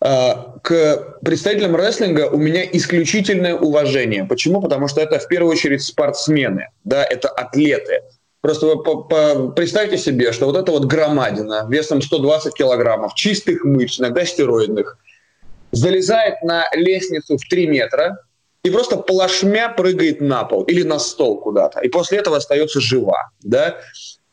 [0.00, 4.24] А, к представителям рестлинга у меня исключительное уважение.
[4.24, 4.60] Почему?
[4.60, 8.02] Потому что это в первую очередь спортсмены, да, это атлеты.
[8.40, 13.64] Просто вы по, по, представьте себе, что вот эта вот громадина весом 120 килограммов, чистых
[13.64, 14.96] мышц, иногда стероидных,
[15.72, 18.18] залезает на лестницу в 3 метра
[18.62, 21.80] и просто плашмя прыгает на пол или на стол куда-то.
[21.80, 23.30] И после этого остается жива.
[23.42, 23.78] Да?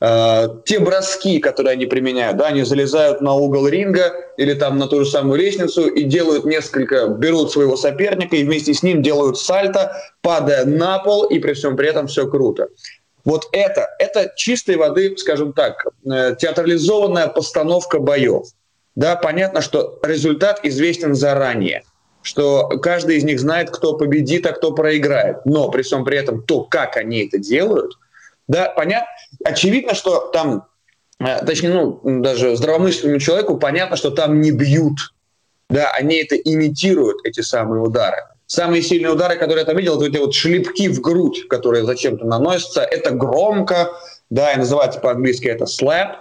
[0.08, 4.88] Э, те броски, которые они применяют, да, они залезают на угол ринга или там на
[4.88, 9.40] ту же самую лестницу и делают несколько, берут своего соперника и вместе с ним делают
[9.40, 12.68] сальто, падая на пол, и при всем при этом все круто.
[13.24, 18.44] Вот это, это чистой воды, скажем так, э, театрализованная постановка боев.
[18.94, 21.84] Да, понятно, что результат известен заранее,
[22.22, 25.38] что каждый из них знает, кто победит, а кто проиграет.
[25.46, 27.94] Но при всем при этом то, как они это делают–
[28.48, 29.08] да, понятно.
[29.44, 30.68] Очевидно, что там,
[31.20, 34.98] э, точнее, ну, даже здравомыслящему человеку понятно, что там не бьют.
[35.70, 38.18] Да, они это имитируют, эти самые удары.
[38.46, 42.26] Самые сильные удары, которые я там видел, это эти вот шлепки в грудь, которые зачем-то
[42.26, 42.82] наносятся.
[42.82, 43.92] Это громко,
[44.30, 46.18] да, и называется по-английски это slap,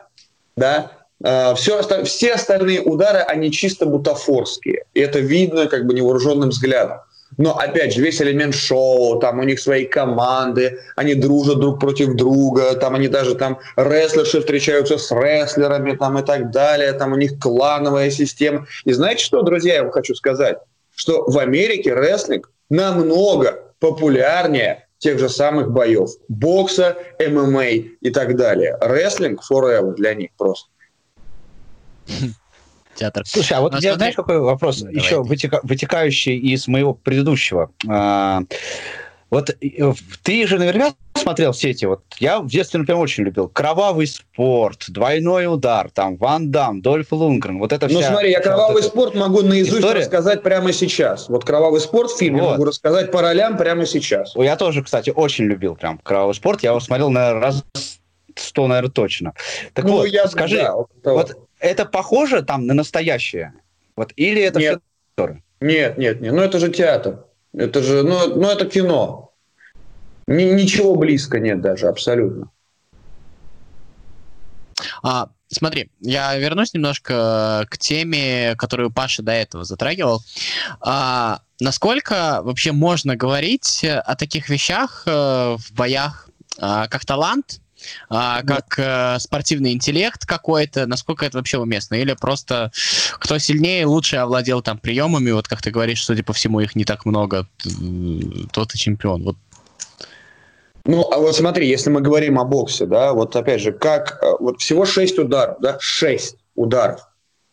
[0.57, 0.93] да.
[1.23, 4.85] Э, все, все остальные удары, они чисто бутафорские.
[4.95, 7.01] И это видно как бы невооруженным взглядом.
[7.37, 12.15] Но, опять же, весь элемент шоу, там у них свои команды, они дружат друг против
[12.15, 17.17] друга, там они даже там рестлерши встречаются с рестлерами там и так далее, там у
[17.17, 18.67] них клановая система.
[18.85, 20.59] И знаете что, друзья, я вам хочу сказать?
[20.95, 26.11] Что в Америке рестлинг намного популярнее тех же самых боев.
[26.29, 28.79] Бокса, ММА и так далее.
[28.81, 30.69] Рестлинг forever для них просто.
[32.95, 33.23] театр.
[33.27, 37.71] Слушай, а вот я, знаешь, какой вопрос еще вытекающий из моего предыдущего?
[37.89, 38.43] А,
[39.31, 43.49] вот э, ты же наверняка смотрел все эти, вот я в детстве, например, очень любил
[43.49, 47.99] «Кровавый спорт», «Двойной удар», там, Ван Дам, Дольф Лунгрен, вот это все.
[47.99, 50.01] Ну смотри, я «Кровавый вот спорт» могу наизусть история.
[50.01, 51.29] рассказать прямо сейчас.
[51.29, 52.53] Вот «Кровавый спорт» в фильме вот.
[52.53, 54.35] могу рассказать по ролям прямо сейчас.
[54.37, 57.65] Я тоже, кстати, очень любил прям «Кровавый спорт», я его смотрел, наверное, раз
[58.37, 59.35] сто, наверное, точно.
[59.73, 63.55] Так ну, вот, я, скажи, да, вот, вот это похоже там на настоящее?
[63.97, 64.81] Вот, или это нет.
[65.17, 67.25] все Нет, нет, нет, ну это же театр.
[67.53, 69.33] Это же, ну, ну это кино.
[70.27, 72.51] Ни, ничего близко нет даже, абсолютно.
[75.03, 80.21] А, смотри, я вернусь немножко к теме, которую Паша до этого затрагивал.
[80.81, 85.11] А, насколько вообще можно говорить о таких вещах э,
[85.57, 87.61] в боях, а, как талант,
[88.09, 91.95] а, как э, спортивный интеллект какой-то, насколько это вообще уместно?
[91.95, 92.71] Или просто
[93.19, 96.85] кто сильнее, лучше овладел там приемами, вот как ты говоришь, судя по всему, их не
[96.85, 97.47] так много,
[98.53, 99.23] тот и чемпион.
[99.25, 99.37] Вот.
[100.87, 104.33] Ну, а вот смотри, если мы говорим о боксе, да, вот опять же, как э,
[104.39, 107.09] вот всего 6 ударов, да, 6 ударов,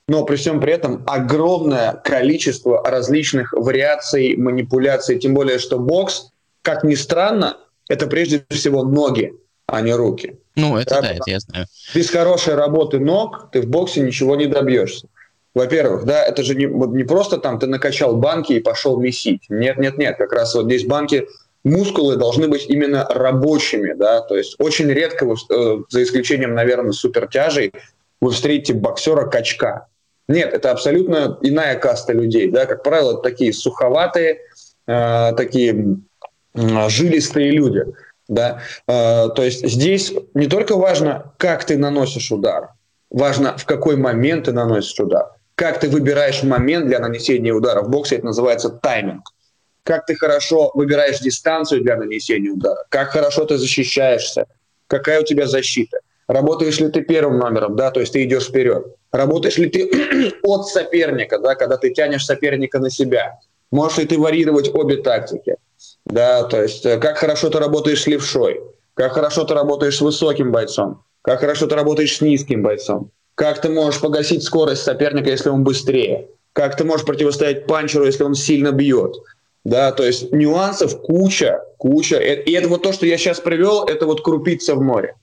[0.10, 6.84] но при всем при этом огромное количество различных вариаций, манипуляций, тем более, что бокс, как
[6.84, 9.34] ни странно, это прежде всего ноги
[9.72, 10.36] а не руки.
[10.56, 11.66] Ну, это да, да это я знаю.
[11.96, 15.08] Без хорошей работы ног ты в боксе ничего не добьешься.
[15.54, 19.44] Во-первых, да, это же не, не просто там ты накачал банки и пошел месить.
[19.50, 21.28] Нет, нет, нет, как раз вот здесь банки
[21.64, 26.92] мускулы должны быть именно рабочими, да, то есть очень редко, вы, э, за исключением, наверное,
[26.92, 27.72] супертяжей,
[28.20, 29.88] вы встретите боксера-качка.
[30.28, 34.40] Нет, это абсолютно иная каста людей, да, как правило, такие суховатые,
[34.88, 35.98] э, такие
[36.56, 37.86] э, жилистые люди.
[38.32, 38.62] Да?
[38.88, 42.70] Э, то есть здесь не только важно, как ты наносишь удар,
[43.10, 45.32] важно, в какой момент ты наносишь удар.
[45.56, 47.82] Как ты выбираешь момент для нанесения удара.
[47.82, 49.24] В боксе это называется тайминг.
[49.84, 52.86] Как ты хорошо выбираешь дистанцию для нанесения удара.
[52.88, 54.46] Как хорошо ты защищаешься.
[54.88, 56.00] Какая у тебя защита.
[56.28, 58.96] Работаешь ли ты первым номером, да, то есть ты идешь вперед.
[59.12, 59.92] Работаешь ли ты
[60.44, 63.40] от соперника, да, когда ты тянешь соперника на себя.
[63.72, 65.58] Можешь ли ты варьировать обе тактики
[66.12, 68.62] да, то есть э, как хорошо ты работаешь с левшой,
[68.94, 73.62] как хорошо ты работаешь с высоким бойцом, как хорошо ты работаешь с низким бойцом, как
[73.62, 78.36] ты можешь погасить скорость соперника, если он быстрее, как ты можешь противостоять панчеру, если он
[78.36, 79.16] сильно бьет.
[79.64, 82.16] Да, то есть нюансов куча, куча.
[82.16, 85.16] Э, и это вот то, что я сейчас привел, это вот крупица в море.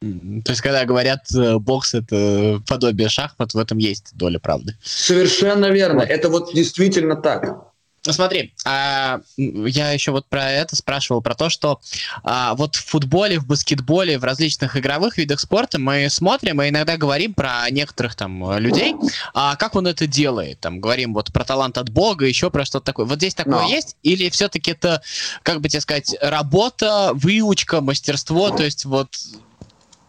[0.00, 4.74] То есть, когда говорят, э, бокс это подобие шахмат, в этом есть доля правды.
[4.82, 6.00] Совершенно верно.
[6.00, 6.08] Вот.
[6.08, 7.67] Это вот действительно так.
[8.08, 11.78] Ну смотри, а, я еще вот про это спрашивал, про то, что
[12.22, 16.96] а, вот в футболе, в баскетболе, в различных игровых видах спорта мы смотрим и иногда
[16.96, 18.94] говорим про некоторых там людей,
[19.34, 22.86] а как он это делает, там говорим вот про талант от Бога, еще про что-то
[22.86, 23.04] такое.
[23.04, 23.68] Вот здесь такое no.
[23.68, 23.98] есть?
[24.02, 25.02] Или все-таки это,
[25.42, 29.10] как бы тебе сказать, работа, выучка, мастерство, то есть вот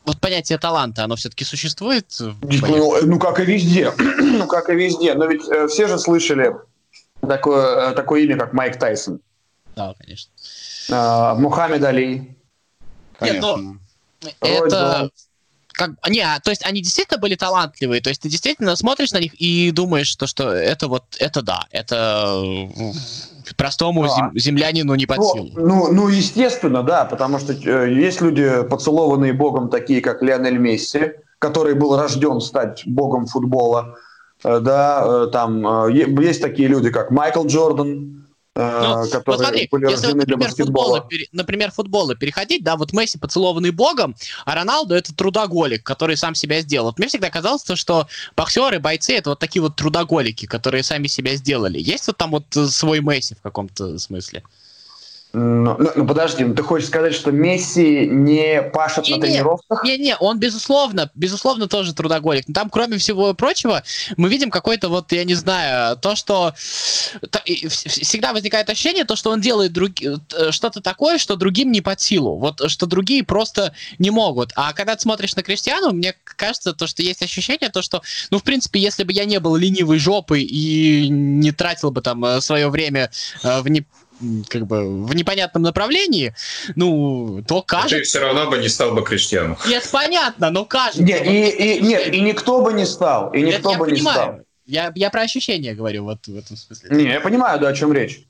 [0.05, 2.05] вот понятие таланта, оно все-таки существует?
[2.19, 3.91] Ну, ну, как и везде.
[3.97, 5.13] ну, как и везде.
[5.13, 6.55] Но ведь э, все же слышали
[7.27, 9.19] такое, э, такое имя, как Майк Тайсон.
[9.75, 10.31] Да, конечно.
[10.91, 12.35] А, Мухаммед Али.
[13.17, 13.77] Конечно.
[14.21, 15.09] Нет, ну, это...
[15.73, 19.19] Как, не, а, то есть они действительно были талантливые, то есть ты действительно смотришь на
[19.19, 22.43] них и думаешь, что, что это вот, это да, это
[23.55, 24.09] простому да.
[24.09, 25.51] зем, землянину не под ну, силу.
[25.55, 31.13] Ну, ну, естественно, да, потому что э, есть люди, поцелованные богом, такие как Лионель Месси,
[31.39, 34.08] который был рожден стать богом футбола, Э,
[34.43, 38.25] да, э, там э, есть такие люди, как Майкл Джордан,
[38.55, 43.17] ну, которые вот смотри, были если вот, например, футбола, например, футбола переходить, да, вот Месси
[43.17, 46.87] поцелованный богом, а Роналду это трудоголик, который сам себя сделал.
[46.87, 51.35] Вот мне всегда казалось, что боксеры, бойцы это вот такие вот трудоголики, которые сами себя
[51.35, 51.79] сделали.
[51.79, 54.43] Есть вот там вот свой Месси в каком-то смысле?
[55.31, 59.83] Ну, ну, ну подожди, ну ты хочешь сказать, что Месси не пашет не, на тренировках?
[59.83, 62.47] Не-не, он безусловно, безусловно тоже трудоголик.
[62.47, 63.83] Но там, кроме всего прочего,
[64.17, 66.55] мы видим какой-то вот, я не знаю, то, что
[67.29, 70.17] то, всегда возникает ощущение, то, что он делает друг, э,
[70.49, 72.37] что-то такое, что другим не под силу.
[72.37, 74.51] Вот что другие просто не могут.
[74.55, 78.39] А когда ты смотришь на Криштиану, мне кажется, то, что есть ощущение, то, что, ну,
[78.39, 82.41] в принципе, если бы я не был ленивой жопой и не тратил бы там э,
[82.41, 83.11] свое время
[83.43, 83.85] э, в не
[84.47, 86.33] как бы в непонятном направлении,
[86.75, 87.97] ну, то кажется...
[87.97, 89.57] Ты все равно бы не стал бы Криштиану.
[89.67, 91.03] Нет, понятно, но кажется...
[91.03, 94.39] Нет, и, и, нет, и никто бы не стал, и никто бы не стал.
[94.65, 96.89] Я, я про ощущения говорю вот в этом смысле.
[96.91, 98.23] Не, я понимаю, да, о чем речь.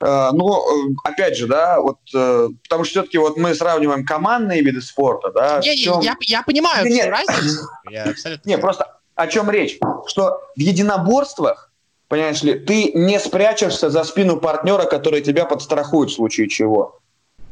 [0.00, 0.60] Uh, ну,
[1.04, 5.60] опять же, да, вот, uh, потому что все-таки вот мы сравниваем командные виды спорта, да.
[5.62, 6.00] Не, не, чем...
[6.00, 7.08] я, я понимаю не, нет.
[7.08, 7.62] разницу.
[7.88, 8.48] Я абсолютно...
[8.48, 9.78] Не, просто о чем речь?
[10.04, 11.72] то, что в единоборствах,
[12.08, 17.00] понимаешь ли, ты не спрячешься за спину партнера, который тебя подстрахует в случае чего.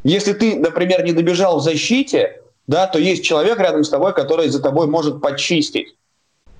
[0.04, 4.48] Если ты, например, не добежал в защите, да, то есть человек рядом с тобой, который
[4.48, 5.96] за тобой может почистить.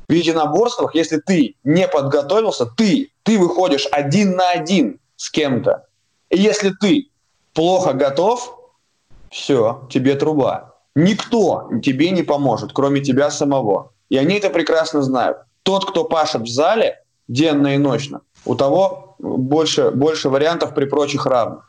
[0.08, 5.86] В единоборствах, если ты не подготовился, ты, ты выходишь один на один с кем-то.
[6.30, 7.08] И если ты
[7.54, 8.58] плохо готов,
[9.30, 10.74] все, тебе труба.
[10.94, 13.92] Никто тебе не поможет, кроме тебя самого.
[14.10, 15.38] И они это прекрасно знают.
[15.62, 17.01] Тот, кто пашет в зале
[17.32, 21.68] денно и ночно, у того больше, больше вариантов при прочих равных.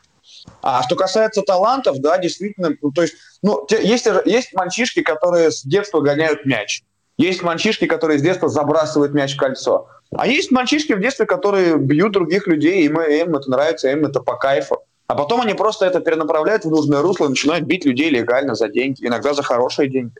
[0.62, 5.62] А что касается талантов, да, действительно, ну, то есть, ну, есть, есть мальчишки, которые с
[5.62, 6.82] детства гоняют мяч.
[7.16, 9.88] Есть мальчишки, которые с детства забрасывают мяч в кольцо.
[10.16, 14.04] А есть мальчишки в детстве, которые бьют других людей, и им, им это нравится, им
[14.04, 14.82] это по кайфу.
[15.06, 18.68] А потом они просто это перенаправляют в нужное русло и начинают бить людей легально за
[18.68, 20.14] деньги, иногда за хорошие деньги.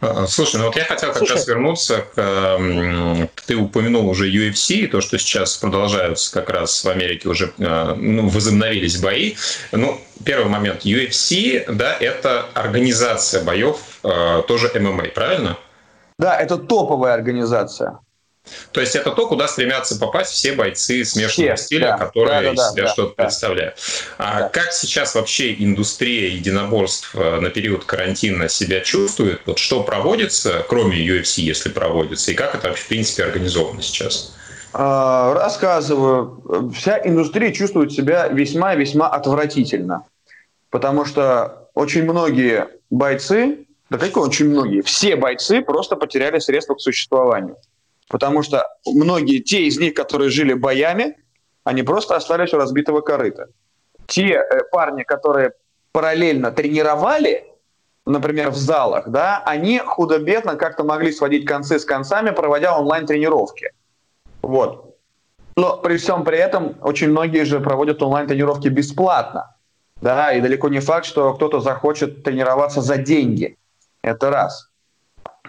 [0.00, 1.32] А, слушай, ну вот я хотел как Слушай.
[1.32, 3.30] раз вернуться к...
[3.46, 8.28] Ты упомянул уже UFC, то, что сейчас продолжаются как раз в Америке уже а, ну,
[8.28, 9.34] возобновились бои.
[9.72, 10.84] Ну, первый момент.
[10.84, 15.58] UFC, да, это организация боев, а, тоже ММА, правильно?
[16.18, 17.98] Да, это топовая организация.
[18.72, 22.42] То есть это то, куда стремятся попасть все бойцы смешанного все, стиля, да, которые да,
[22.42, 23.76] да, из себя да, что-то да, представляют.
[24.18, 24.48] А да.
[24.48, 29.40] как сейчас вообще индустрия единоборств э, на период карантина себя чувствует?
[29.46, 34.34] Вот что проводится, кроме UFC, если проводится, и как это вообще в принципе организовано сейчас?
[34.74, 36.70] А, рассказываю.
[36.74, 40.04] Вся индустрия чувствует себя весьма-весьма отвратительно,
[40.70, 46.80] потому что очень многие бойцы, да какие очень многие, все бойцы просто потеряли средства к
[46.80, 47.56] существованию.
[48.08, 51.16] Потому что многие, те из них, которые жили боями,
[51.64, 53.48] они просто остались у разбитого корыта.
[54.06, 55.52] Те э, парни, которые
[55.92, 57.44] параллельно тренировали,
[58.04, 63.72] например, в залах, да, они худо-бедно как-то могли сводить концы с концами, проводя онлайн-тренировки.
[64.42, 64.96] Вот.
[65.56, 69.56] Но при всем при этом очень многие же проводят онлайн-тренировки бесплатно.
[70.02, 73.56] Да, и далеко не факт, что кто-то захочет тренироваться за деньги.
[74.02, 74.68] Это раз.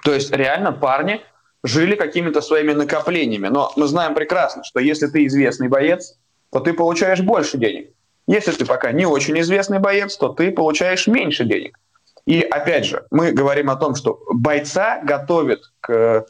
[0.04, 1.22] То есть реально парни
[1.66, 3.48] жили какими-то своими накоплениями.
[3.48, 6.16] Но мы знаем прекрасно, что если ты известный боец,
[6.52, 7.92] то ты получаешь больше денег.
[8.28, 11.80] Если ты пока не очень известный боец, то ты получаешь меньше денег.
[12.26, 16.26] И опять же, мы говорим о том, что бойца готовит к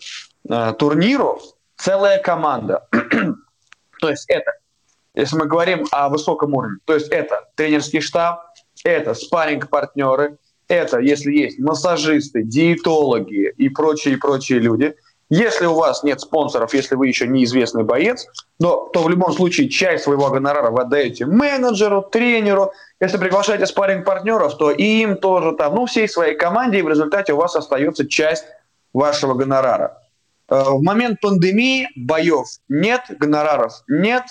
[0.50, 1.42] э, турниру
[1.78, 2.88] целая команда.
[4.02, 4.52] то есть это,
[5.14, 8.42] если мы говорим о высоком уровне, то есть это тренерский штаб,
[8.84, 14.96] это спарринг-партнеры, это, если есть массажисты, диетологи и прочие, прочие люди–
[15.30, 18.28] если у вас нет спонсоров, если вы еще неизвестный боец,
[18.60, 22.72] но, то в любом случае часть своего гонорара вы отдаете менеджеру, тренеру.
[23.00, 26.90] Если приглашаете спарринг партнеров, то и им тоже там, ну, всей своей команде, и в
[26.90, 28.46] результате у вас остается часть
[28.94, 30.00] вашего гонорара.
[30.48, 34.24] Э, в момент пандемии боев нет, гонораров нет,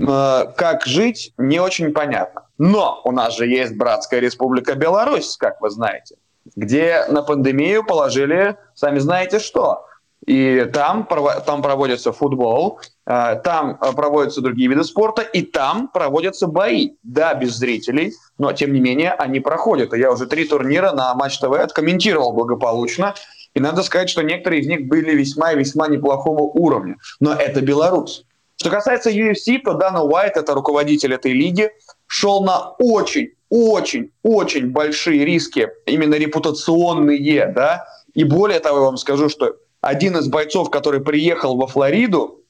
[0.00, 2.46] э, как жить не очень понятно.
[2.56, 6.16] Но у нас же есть братская республика Беларусь, как вы знаете,
[6.56, 9.84] где на пандемию положили, сами знаете что–
[10.26, 11.06] и там,
[11.46, 16.92] там проводится футбол, э, там э, проводятся другие виды спорта, и там проводятся бои.
[17.02, 19.92] Да, без зрителей, но тем не менее они проходят.
[19.94, 23.14] Я уже три турнира на Матч ТВ откомментировал благополучно.
[23.52, 26.96] И надо сказать, что некоторые из них были весьма и весьма неплохого уровня.
[27.20, 28.24] Но это Беларусь.
[28.56, 31.70] Что касается UFC, то Дана Уайт, это руководитель этой лиги,
[32.06, 37.84] шел на очень, очень, очень большие риски, именно репутационные, да,
[38.14, 42.40] и более того, я вам скажу, что один из бойцов, который приехал во Флориду,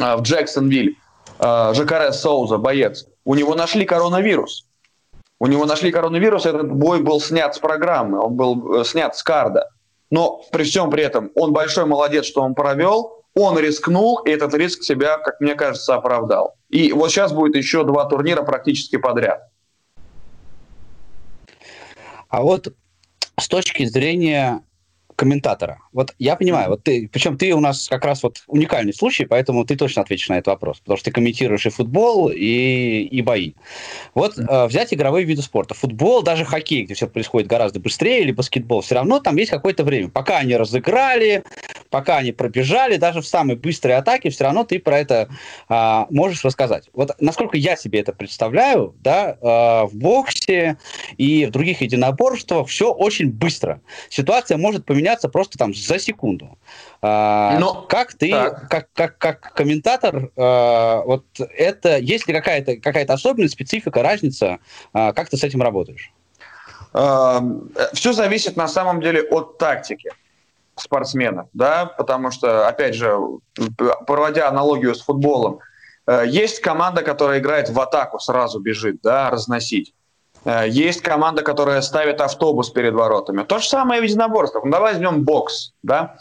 [0.00, 0.96] а, в Джексонвиль,
[1.38, 4.66] а, Жакаре Соуза, боец, у него нашли коронавирус.
[5.38, 9.22] У него нашли коронавирус, этот бой был снят с программы, он был э, снят с
[9.22, 9.68] карда.
[10.10, 14.54] Но при всем при этом он большой молодец, что он провел, он рискнул, и этот
[14.54, 16.54] риск себя, как мне кажется, оправдал.
[16.70, 19.42] И вот сейчас будет еще два турнира практически подряд.
[22.28, 22.72] А вот
[23.38, 24.62] с точки зрения
[25.16, 25.80] комментатора.
[25.92, 29.64] Вот я понимаю, вот ты, причем ты у нас как раз вот уникальный случай, поэтому
[29.64, 33.54] ты точно ответишь на этот вопрос, потому что ты комментируешь и футбол, и, и бои.
[34.14, 35.74] Вот э, взять игровые виды спорта.
[35.74, 39.84] Футбол, даже хоккей, где все происходит гораздо быстрее, или баскетбол, все равно там есть какое-то
[39.84, 40.10] время.
[40.10, 41.44] Пока они разыграли,
[41.90, 45.28] пока они пробежали, даже в самой быстрой атаке, все равно ты про это
[45.68, 46.90] э, можешь рассказать.
[46.92, 50.76] Вот насколько я себе это представляю, да, э, в боксе
[51.16, 53.80] и в других единоборствах все очень быстро.
[54.08, 56.58] Ситуация может поменяться меняться просто там за секунду.
[57.02, 58.30] А, Но, как ты,
[58.70, 64.58] как, как, как комментатор, а, вот это, есть ли какая-то какая особенность, специфика, разница,
[64.92, 66.12] а, как ты с этим работаешь?
[67.92, 70.10] Все зависит на самом деле от тактики.
[70.76, 73.16] спортсменов, да, потому что, опять же,
[74.06, 75.60] проводя аналогию с футболом,
[76.06, 79.94] э, есть команда, которая играет в атаку, сразу бежит, да, разносить.
[80.44, 83.42] Э, есть команда, которая ставит автобус перед воротами.
[83.42, 84.64] То же самое в единоборствах.
[84.64, 86.16] Ну, давай возьмем бокс, да.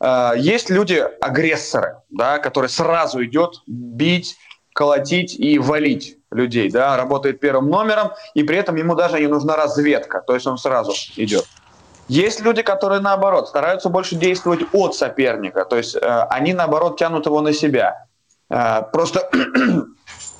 [0.00, 4.36] Э, есть люди-агрессоры, да, которые сразу идет бить,
[4.72, 9.56] колотить и валить людей, да, работает первым номером, и при этом ему даже не нужна
[9.56, 11.44] разведка, то есть он сразу идет.
[12.08, 16.00] Есть люди, которые наоборот стараются больше действовать от соперника, то есть э,
[16.30, 18.06] они наоборот тянут его на себя.
[18.48, 19.30] Э, просто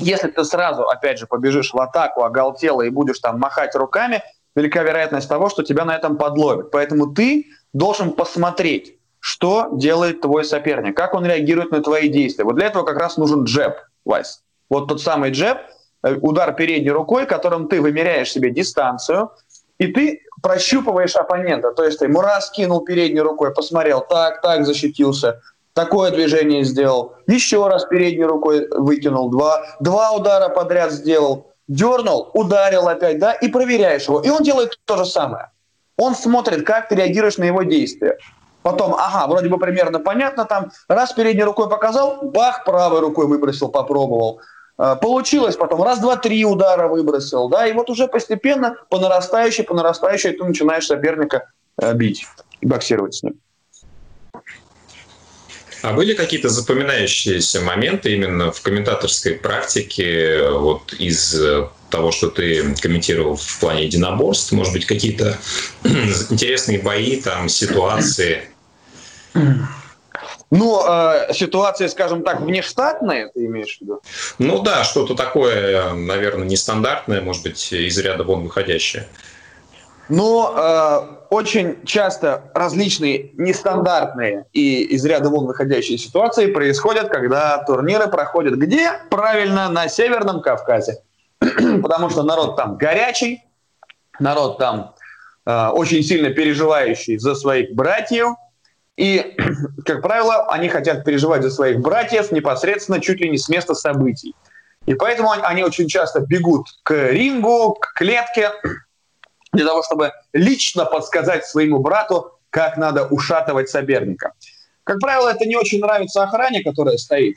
[0.01, 4.23] если ты сразу, опять же, побежишь в атаку, оголтело и будешь там махать руками,
[4.57, 6.71] велика вероятность того, что тебя на этом подловят.
[6.71, 12.45] Поэтому ты должен посмотреть, что делает твой соперник, как он реагирует на твои действия.
[12.45, 14.43] Вот для этого как раз нужен джеб, Вайс.
[14.69, 15.59] Вот тот самый джеб,
[16.03, 19.31] э, удар передней рукой, которым ты вымеряешь себе дистанцию,
[19.79, 21.73] и ты прощупываешь оппонента.
[21.73, 25.41] То есть ты ему раз кинул передней рукой, посмотрел, так, так, защитился,
[25.85, 32.89] такое движение сделал, еще раз передней рукой выкинул, два, два удара подряд сделал, дернул, ударил
[32.89, 34.21] опять, да, и проверяешь его.
[34.21, 35.51] И он делает то же самое.
[35.97, 38.19] Он смотрит, как ты реагируешь на его действия.
[38.63, 43.69] Потом, ага, вроде бы примерно понятно, там раз передней рукой показал, бах, правой рукой выбросил,
[43.69, 44.41] попробовал.
[44.77, 49.65] А, получилось потом, раз, два, три удара выбросил, да, и вот уже постепенно по нарастающей,
[49.65, 51.49] по нарастающей ты начинаешь соперника
[51.81, 52.27] э, бить
[52.61, 53.41] и боксировать с ним.
[55.83, 62.75] А были какие-то запоминающиеся моменты именно в комментаторской практике вот из э, того, что ты
[62.81, 65.39] комментировал в плане единоборств, может быть, какие-то
[65.85, 68.43] интересные бои, там, ситуации?
[70.51, 74.03] Ну, э, ситуации, скажем так, внештатные, ты имеешь в виду?
[74.39, 79.07] Ну да, что-то такое, наверное, нестандартное, может быть, из ряда вон выходящее.
[80.11, 88.09] Но э, очень часто различные нестандартные и из ряда вон выходящие ситуации происходят, когда турниры
[88.09, 88.93] проходят где?
[89.09, 90.99] Правильно, на Северном Кавказе.
[91.83, 93.43] потому что народ там горячий,
[94.19, 94.95] народ там
[95.47, 98.35] э, очень сильно переживающий за своих братьев,
[98.97, 99.37] и,
[99.87, 104.35] как правило, они хотят переживать за своих братьев непосредственно чуть ли не с места событий.
[104.87, 108.51] И поэтому они очень часто бегут к рингу, к клетке,
[109.53, 114.33] для того, чтобы лично подсказать своему брату, как надо ушатывать соперника.
[114.85, 117.37] Как правило, это не очень нравится охране, которая стоит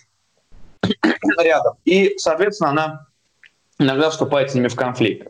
[1.40, 1.76] рядом.
[1.86, 3.08] И, соответственно, она
[3.80, 5.28] иногда вступает с ними в конфликт.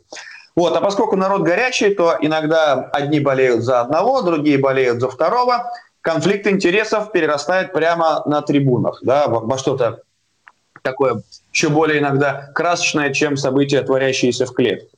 [0.56, 5.72] Вот, а поскольку народ горячий, то иногда одни болеют за одного, другие болеют за второго.
[6.02, 10.02] Конфликт интересов перерастает прямо на трибунах, да, во, что-то
[10.82, 14.90] такое еще более иногда красочное, чем события, творящиеся в клетке.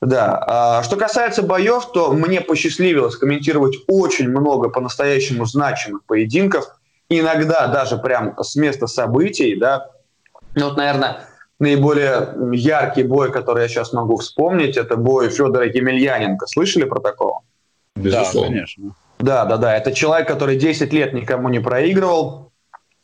[0.00, 0.44] Да.
[0.46, 6.66] А что касается боев, то мне посчастливилось комментировать очень много по-настоящему значимых поединков,
[7.08, 9.90] иногда даже прям с места событий, да.
[10.54, 11.28] Ну, вот, наверное,
[11.58, 16.46] наиболее яркий бой, который я сейчас могу вспомнить, это бой Федора Емельяненко.
[16.46, 17.40] Слышали про такого?
[17.96, 18.50] Безусловно.
[18.50, 18.94] Да, конечно.
[19.18, 19.76] Да, да, да.
[19.76, 22.52] Это человек, который 10 лет никому не проигрывал,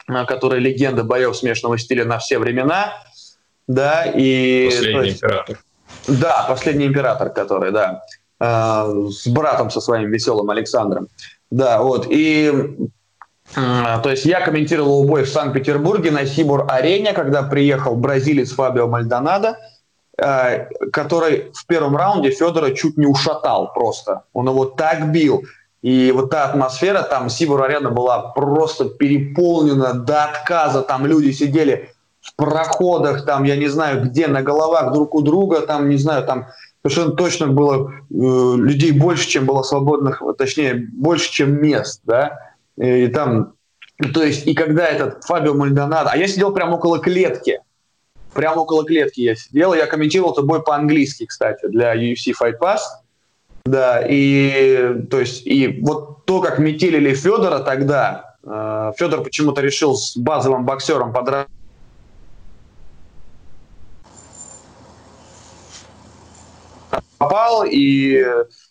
[0.07, 2.93] а, который легенда боев смешанного стиля на все времена.
[3.67, 4.67] Да, и...
[4.71, 5.59] Последний есть, император.
[6.07, 8.03] Да, последний император, который, да,
[8.41, 11.09] э, с братом со своим веселым Александром.
[11.51, 12.07] Да, вот.
[12.11, 12.77] И
[13.55, 19.59] то есть я комментировал бой в Санкт-Петербурге на Сибур-арене, когда приехал бразилец Фабио Мальдонадо,
[20.19, 24.23] э, который в первом раунде Федора чуть не ушатал просто.
[24.33, 25.45] Он его так бил.
[25.83, 30.83] И вот та атмосфера, там Сибур-арена была просто переполнена до отказа.
[30.83, 31.94] Там люди сидели
[32.25, 36.25] в проходах, там, я не знаю, где, на головах друг у друга, там, не знаю,
[36.25, 36.47] там
[36.83, 42.39] совершенно точно было э, людей больше, чем было свободных, точнее, больше, чем мест, да,
[42.77, 43.53] и там,
[44.13, 47.61] то есть, и когда этот Фабио Мальдонадо, а я сидел прямо около клетки,
[48.33, 52.81] прямо около клетки я сидел, я комментировал этот бой по-английски, кстати, для UFC Fight Pass,
[53.67, 59.95] да, и то есть, и вот то, как метелили Федора тогда, э, Федор почему-то решил
[59.95, 61.51] с базовым боксером подраться
[67.19, 68.25] попал, и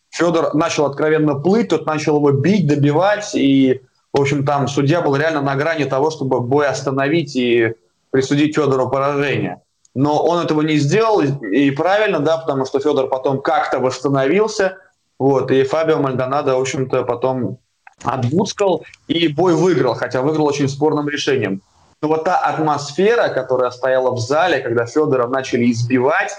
[0.09, 3.81] Федор начал откровенно плыть, тот начал его бить, добивать, и
[4.13, 7.73] в общем, там судья был реально на грани того, чтобы бой остановить и
[8.11, 9.61] присудить Федору поражение.
[9.95, 14.77] Но он этого не сделал, и правильно, да, потому что Федор потом как-то восстановился,
[15.17, 17.57] вот, и Фабио Мальдонадо, в общем-то, потом
[18.03, 21.61] отбудскал и бой выиграл, хотя выиграл очень спорным решением.
[22.01, 26.33] Но вот та атмосфера, которая стояла в зале, когда Федора начали избивать,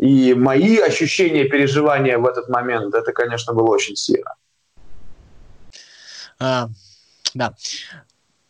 [0.00, 4.34] и мои ощущения, переживания в этот момент, это, конечно, было очень сильно.
[6.38, 6.70] А,
[7.34, 7.54] да.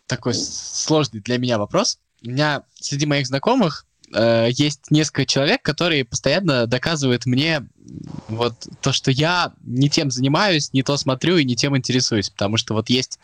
[0.07, 1.99] Такой сложный для меня вопрос.
[2.25, 7.67] У меня среди моих знакомых э, есть несколько человек, которые постоянно доказывают мне
[8.29, 12.57] вот то, что я не тем занимаюсь, не то смотрю и не тем интересуюсь, потому
[12.57, 13.19] что вот есть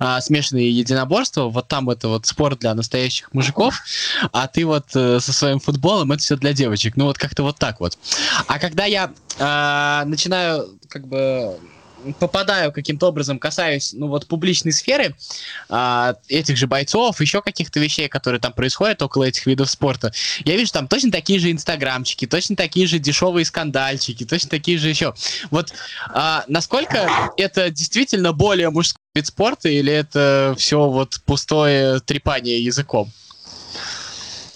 [0.00, 3.80] э, смешанные единоборства, вот там это вот спорт для настоящих мужиков,
[4.32, 7.58] а ты вот э, со своим футболом это все для девочек, ну вот как-то вот
[7.58, 7.98] так вот.
[8.46, 11.58] А когда я э, начинаю как бы
[12.18, 15.14] попадаю каким-то образом, касаюсь, ну вот, публичной сферы,
[15.68, 20.12] а, этих же бойцов, еще каких-то вещей, которые там происходят около этих видов спорта,
[20.44, 24.88] я вижу там точно такие же инстаграмчики, точно такие же дешевые скандальчики, точно такие же
[24.88, 25.14] еще.
[25.50, 25.72] Вот
[26.08, 33.10] а, насколько это действительно более мужской вид спорта, или это все вот пустое трепание языком?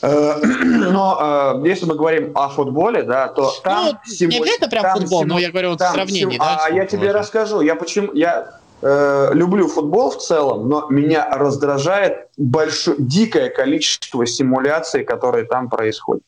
[0.06, 4.30] Э, но э, если мы говорим о футболе, да, то там ну, симу...
[4.30, 5.34] не обязательно прям футбол, симу...
[5.34, 6.38] но я говорю вот в сравнении, сим...
[6.38, 6.60] да.
[6.64, 12.28] А я тебе расскажу, я почему я э, люблю футбол в целом, но меня раздражает
[12.36, 16.22] большое дикое количество симуляций, которые там происходят.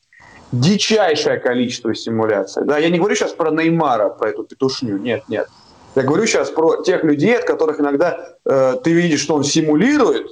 [0.51, 2.65] Дичайшее количество симуляций.
[2.65, 5.47] Да, я не говорю сейчас про Неймара, про эту петушню, нет, нет.
[5.95, 10.27] Я говорю сейчас про тех людей, от которых иногда э, ты видишь, что он симулирует,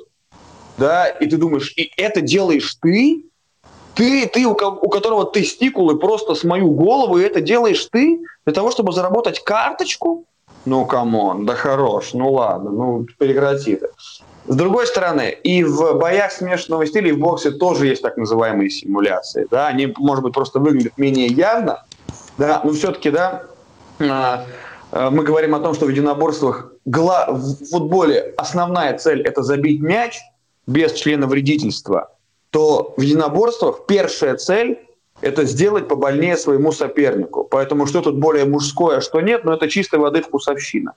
[0.77, 3.26] да, и ты думаешь, и это делаешь ты,
[3.97, 8.53] ты, ты у, у которого тестикулы просто с мою голову, и это делаешь ты для
[8.53, 10.25] того, чтобы заработать карточку?
[10.65, 13.89] Ну, come on, да хорош, ну ладно, ну прекрати это.
[14.47, 18.69] С другой стороны, и в боях смешанного стиля, и в боксе тоже есть так называемые
[18.69, 19.45] симуляции.
[19.51, 19.67] Да?
[19.67, 21.83] Они, может быть, просто выглядят менее явно,
[22.37, 23.43] да, но все-таки, да,
[23.99, 24.45] а,
[24.91, 30.19] а, мы говорим о том, что в единоборствах в футболе основная цель– это забить мяч
[30.67, 32.11] без члена вредительства–
[32.57, 34.79] то в единоборствах первая цель–
[35.21, 37.43] это сделать побольнее своему сопернику.
[37.43, 40.93] Поэтому что тут более мужское, а что нет, но это чистой воды вкусовщина.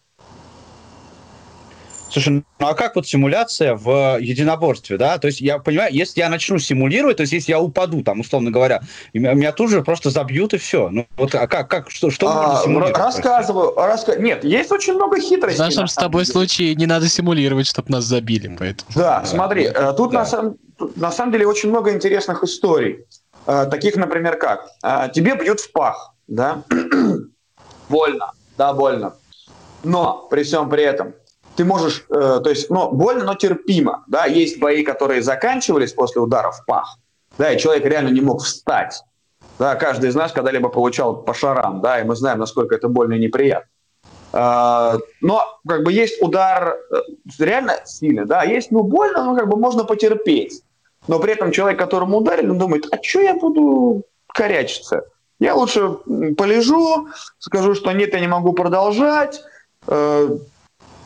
[2.10, 5.18] Слушай, ну а как вот симуляция в единоборстве, да?
[5.18, 8.50] То есть я понимаю, если я начну симулировать, то есть если я упаду, там, условно
[8.50, 8.82] говоря,
[9.12, 10.88] меня тут же просто забьют и все.
[10.90, 12.98] Ну вот а как, как что, что а, можно симулировать?
[12.98, 14.16] Рассказываю, раска...
[14.16, 15.62] нет, есть очень много хитростей.
[15.62, 16.32] В нашем с тобой деле.
[16.32, 18.90] случае не надо симулировать, чтобы нас забили, поэтому.
[18.94, 20.20] Да, смотри, э, тут да.
[20.20, 20.56] на самом
[20.96, 23.04] на самом деле очень много интересных историй.
[23.46, 26.62] Э, таких, например, как э, тебе бьют в пах, да,
[27.88, 29.14] больно, да, больно.
[29.82, 31.14] Но при всем при этом
[31.60, 36.22] ты можешь, э, то есть, ну, больно, но терпимо, да, есть бои, которые заканчивались после
[36.22, 36.96] удара в пах,
[37.36, 39.02] да, и человек реально не мог встать,
[39.58, 43.12] да, каждый из нас когда-либо получал по шарам, да, и мы знаем, насколько это больно
[43.12, 43.68] и неприятно.
[44.32, 46.78] Но как бы есть удар
[47.38, 50.62] реально сильный, да, есть ну больно, но как бы можно потерпеть
[51.08, 55.04] но при этом человек, которому ударили, он думает, а что я буду корячиться?
[55.40, 55.88] Я лучше
[56.36, 57.08] полежу,
[57.38, 59.42] скажу, что нет, я не могу продолжать,
[59.86, 60.38] э,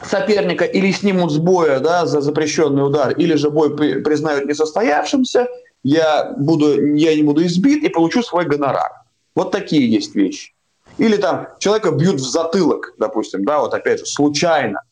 [0.04, 5.48] соперника или снимут с боя да, за запрещенный удар, или же бой признают несостоявшимся,
[5.82, 8.90] я, буду, я не буду избит и получу свой гонорар.
[9.34, 10.54] Вот такие есть вещи.
[10.98, 14.80] Или там человека бьют в затылок, допустим, да, вот опять же, случайно–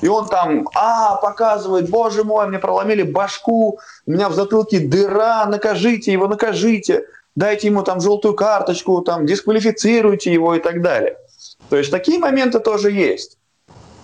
[0.00, 5.46] и он там, а, показывает, боже мой, мне проломили башку, у меня в затылке дыра,
[5.46, 11.16] накажите его, накажите, дайте ему там желтую карточку, там, дисквалифицируйте его и так далее.
[11.70, 13.38] То есть такие моменты тоже есть.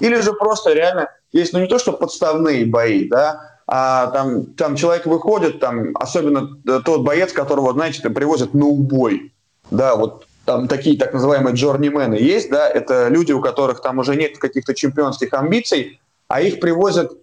[0.00, 4.74] Или же просто реально есть, ну не то, что подставные бои, да, а там, там
[4.74, 9.32] человек выходит, там, особенно тот боец, которого, знаете, привозят на убой.
[9.70, 14.16] Да, вот там такие так называемые джорнимены есть, да, это люди, у которых там уже
[14.16, 17.16] нет каких-то чемпионских амбиций, а их привозят э,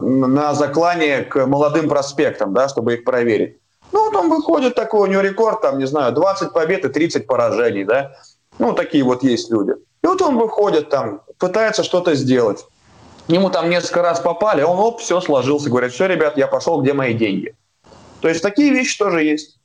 [0.00, 3.56] на заклание к молодым проспектам, да, чтобы их проверить.
[3.92, 7.26] Ну, вот он выходит такой, у него рекорд, там, не знаю, 20 побед и 30
[7.26, 8.12] поражений, да.
[8.58, 9.72] Ну, такие вот есть люди.
[10.02, 12.64] И вот он выходит там, пытается что-то сделать.
[13.28, 16.94] Ему там несколько раз попали, он, оп, все сложился, говорит, все, ребят, я пошел, где
[16.94, 17.54] мои деньги?
[18.20, 19.57] То есть такие вещи тоже есть.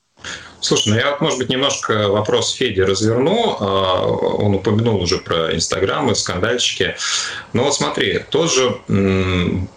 [0.63, 3.57] Слушай, ну я вот, может быть, немножко вопрос Феди разверну.
[3.59, 6.95] А, он упомянул уже про Инстаграм и скандальчики.
[7.51, 8.77] Но вот смотри, тоже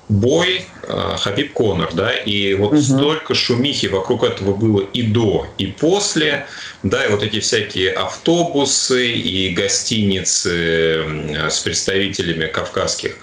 [0.09, 2.81] бой а, Хабиб Конор, да, и вот угу.
[2.81, 6.47] столько шумихи вокруг этого было и до, и после,
[6.85, 11.05] да, и вот эти всякие автобусы и гостиницы
[11.51, 13.17] с представителями кавказских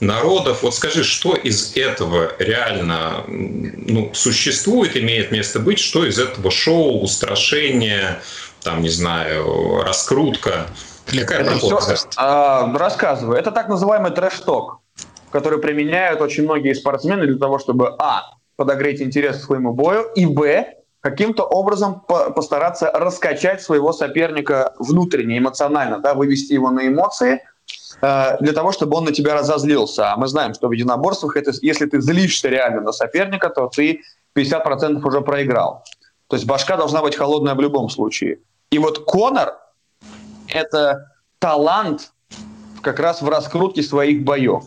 [0.00, 0.62] народов.
[0.62, 7.02] Вот скажи, что из этого реально ну, существует, имеет место быть, что из этого шоу,
[7.02, 8.20] устрашение,
[8.62, 10.66] там, не знаю, раскрутка?
[11.06, 11.58] Какая это
[12.16, 13.36] а, рассказываю.
[13.38, 14.80] Это так называемый трэш-ток,
[15.30, 18.22] который применяют очень многие спортсмены для того, чтобы, а,
[18.56, 25.38] подогреть интерес к своему бою, и, б, каким-то образом по постараться раскачать своего соперника внутренне,
[25.38, 27.42] эмоционально, да, вывести его на эмоции–
[28.00, 30.12] для того, чтобы он на тебя разозлился.
[30.12, 34.00] А мы знаем, что в единоборствах, это, если ты злишься реально на соперника, то ты
[34.36, 35.84] 50% уже проиграл.
[36.28, 38.38] То есть башка должна быть холодная в любом случае.
[38.70, 39.58] И вот Конор–
[40.48, 42.12] это талант
[42.82, 44.64] как раз в раскрутке своих боев.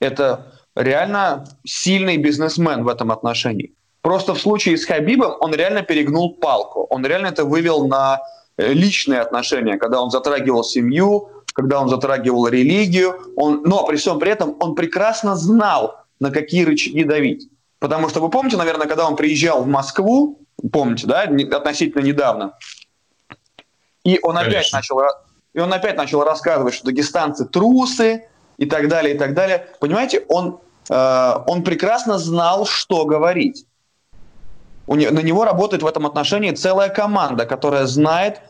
[0.00, 3.72] Это реально сильный бизнесмен в этом отношении.
[4.02, 6.86] Просто в случае с Хабибом он реально перегнул палку.
[6.90, 8.20] Он реально это вывел на
[8.56, 13.32] э, личные отношения, когда он затрагивал семью, когда он затрагивал религию.
[13.36, 17.48] Он, но при всем при этом он прекрасно знал, на какие рычаги давить.
[17.78, 20.40] Потому что вы помните, наверное, когда он приезжал в Москву,
[20.72, 22.54] помните, да, относительно недавно,
[24.04, 25.00] и он опять начал,
[25.54, 28.28] и он опять начал рассказывать, что дагестанцы трусы
[28.58, 29.68] и так далее, и так далее.
[29.80, 33.66] Понимаете, он, э, он прекрасно знал, что говорить.
[34.86, 38.40] У не, на него работает в этом отношении целая команда, которая знает,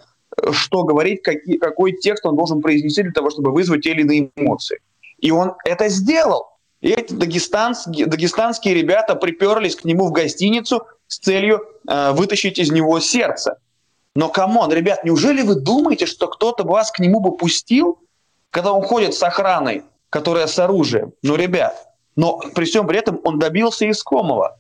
[0.53, 4.31] что говорить, какие, какой текст он должен произнести для того, чтобы вызвать те или иные
[4.37, 4.81] эмоции.
[5.19, 6.49] И он это сделал.
[6.81, 12.71] И эти дагестанские, дагестанские ребята приперлись к нему в гостиницу с целью э, вытащить из
[12.71, 13.59] него сердце.
[14.15, 17.99] Но, come on, ребят, неужели вы думаете, что кто-то вас к нему бы пустил,
[18.51, 21.13] когда он ходит с охраной, которая с оружием?
[21.23, 24.59] Ну, ребят, но при всем при этом он добился искомого.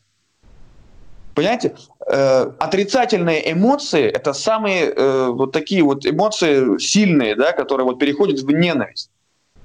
[1.34, 1.74] Понимаете,
[2.06, 8.40] э, отрицательные эмоции это самые э, вот такие вот эмоции сильные, да, которые вот переходят
[8.40, 9.10] в ненависть.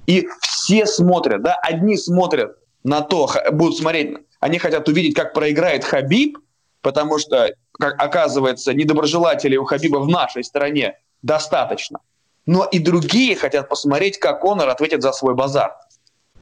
[0.06, 5.84] И все смотрят, да, одни смотрят на то, будут смотреть, они хотят увидеть, как проиграет
[5.84, 6.38] Хабиб,
[6.80, 12.00] потому что, как оказывается, недоброжелателей у Хабиба в нашей стране достаточно.
[12.46, 15.76] Но и другие хотят посмотреть, как Конор ответит за свой базар.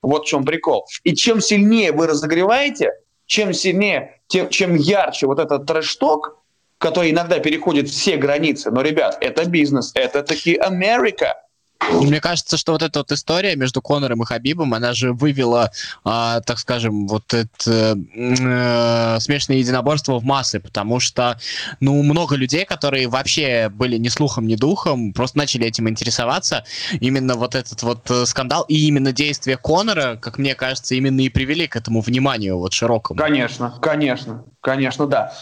[0.01, 0.87] Вот в чем прикол.
[1.03, 2.93] И чем сильнее вы разогреваете,
[3.29, 6.43] чем сильнее, тем, чем ярче вот этот трэш-ток,
[6.79, 8.71] который иногда переходит все границы.
[8.73, 11.37] Но, ребят, это бизнес, это таки Америка.
[11.81, 15.71] Мне кажется, что вот эта вот история между Конором и Хабибом, она же вывела,
[16.05, 21.39] э, так скажем, вот это э, смешанное единоборство в массы, потому что,
[21.81, 26.65] ну, много людей, которые вообще были ни слухом, ни духом, просто начали этим интересоваться.
[27.01, 31.29] Именно вот этот вот э, скандал и именно действия Конора, как мне кажется, именно и
[31.29, 33.19] привели к этому вниманию вот широкому.
[33.19, 35.33] Конечно, конечно, конечно, да.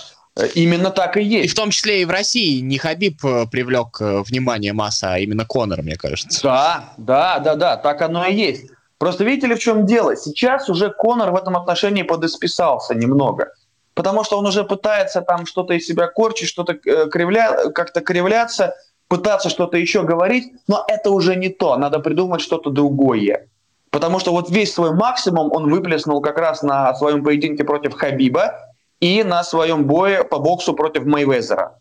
[0.55, 1.47] Именно так и есть.
[1.47, 5.18] И в том числе и в России не Хабиб э, привлек э, внимание масса, а
[5.18, 6.43] именно Конор, мне кажется.
[6.43, 8.70] Да, да, да, да, так оно и есть.
[8.99, 10.14] Просто видите ли, в чем дело?
[10.14, 13.53] Сейчас уже Конор в этом отношении подосписался немного.
[13.95, 17.70] Потому что он уже пытается там что-то из себя корчить, что-то э, кривля...
[17.70, 18.74] как-то кривляться,
[19.09, 21.78] пытаться что-то еще говорить, но это уже не то.
[21.78, 23.49] Надо придумать что-то другое.
[23.91, 28.53] Потому что вот весь свой максимум он выплеснул как раз на своем поединке против Хабиба,
[29.01, 31.78] и на своем бое по боксу против Мейвезера.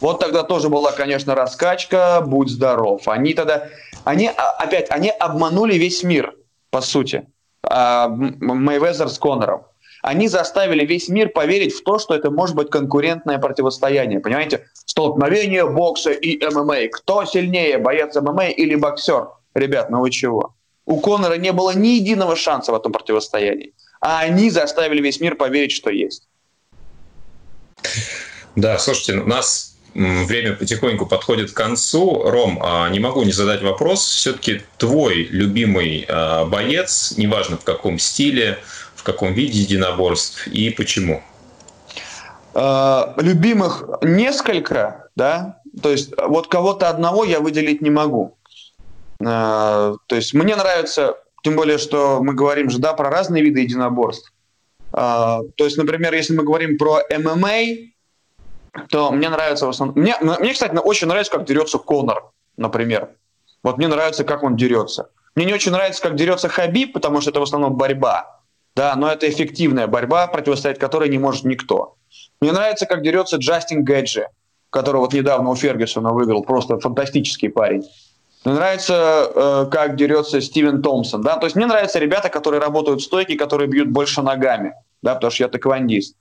[0.00, 3.06] Вот тогда тоже была, конечно, раскачка, будь здоров.
[3.06, 3.68] Они тогда,
[4.04, 6.34] они а, опять, они обманули весь мир,
[6.70, 7.26] по сути,
[7.62, 9.64] а, Мейвезер с Конором.
[10.02, 14.20] Они заставили весь мир поверить в то, что это может быть конкурентное противостояние.
[14.20, 14.66] Понимаете?
[14.72, 16.88] Столкновение бокса и ММА.
[16.92, 19.28] Кто сильнее, боец ММА или боксер?
[19.54, 20.54] Ребят, ну вы чего?
[20.86, 23.74] У Конора не было ни единого шанса в этом противостоянии.
[24.00, 26.28] А они заставили весь мир поверить, что есть.
[28.56, 32.22] Да, слушайте, у нас время потихоньку подходит к концу.
[32.24, 34.06] Ром, а, не могу не задать вопрос.
[34.06, 38.58] Все-таки твой любимый а, боец, неважно в каком стиле,
[38.94, 41.22] в каком виде единоборств и почему?
[42.54, 45.60] А, любимых несколько, да.
[45.82, 48.34] То есть вот кого-то одного я выделить не могу.
[49.20, 54.32] То есть мне нравится, тем более, что мы говорим же, да, про разные виды единоборств.
[54.92, 57.88] А, то есть, например, если мы говорим про ММА,
[58.90, 59.98] то мне нравится в основном...
[59.98, 63.10] Мне, мне, кстати, очень нравится, как дерется Конор, например.
[63.62, 65.10] Вот мне нравится, как он дерется.
[65.34, 68.40] Мне не очень нравится, как дерется Хабиб, потому что это в основном борьба.
[68.74, 71.96] Да, но это эффективная борьба, противостоять которой не может никто.
[72.40, 74.28] Мне нравится, как дерется Джастин Гэджи,
[74.70, 76.44] который вот недавно у Фергюсона выиграл.
[76.44, 77.84] Просто фантастический парень.
[78.44, 81.22] Мне нравится, э, как дерется Стивен Томпсон.
[81.22, 81.36] Да?
[81.36, 85.30] То есть мне нравятся ребята, которые работают в стойке, которые бьют больше ногами, да, потому
[85.30, 86.16] что я тэквондист.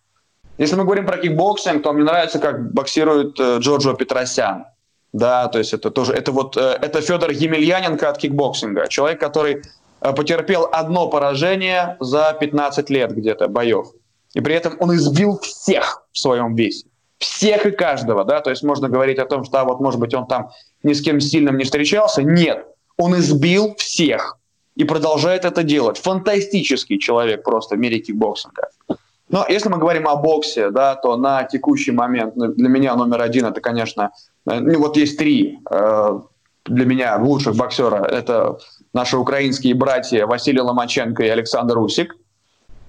[0.58, 4.66] Если мы говорим про кикбоксинг, то мне нравится, как боксирует э, Джорджо Петросян.
[5.14, 8.88] Да, то есть это тоже, это вот, э, это Федор Емельяненко от кикбоксинга.
[8.88, 9.62] Человек, который
[10.02, 13.88] э, потерпел одно поражение за 15 лет где-то боев.
[14.34, 16.88] И при этом он избил всех в своем весе
[17.18, 20.14] всех и каждого, да, то есть можно говорить о том, что, а вот, может быть,
[20.14, 20.52] он там
[20.84, 22.24] ни с кем сильным не встречался.
[22.24, 22.66] Нет,
[22.98, 24.38] он избил всех
[24.76, 25.98] и продолжает это делать.
[25.98, 28.70] Фантастический человек просто в мире кикбоксинга.
[29.30, 33.22] Но если мы говорим о боксе, да, то на текущий момент ну, для меня номер
[33.22, 34.12] один это, конечно,
[34.46, 35.60] ну, вот есть три.
[35.70, 36.20] Э,
[36.66, 38.06] для меня лучших боксера.
[38.06, 38.58] Это
[38.94, 42.16] наши украинские братья Василий Ломаченко и Александр Усик.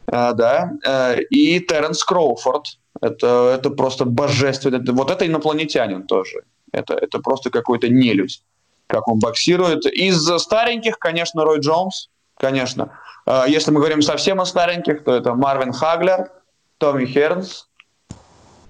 [0.06, 0.72] Э, да.
[0.86, 2.78] Э, и Теренс Кроуфорд.
[3.00, 4.80] Это, это просто божественно.
[4.92, 6.42] Вот это инопланетянин тоже.
[6.72, 8.42] Это, это просто какой-то нелюдь,
[8.86, 9.86] как он боксирует.
[9.86, 12.98] Из стареньких, конечно, Рой Джонс, конечно.
[13.26, 16.30] Э, если мы говорим совсем о стареньких, то это Марвин Хаглер,
[16.78, 17.66] Томми Хернс.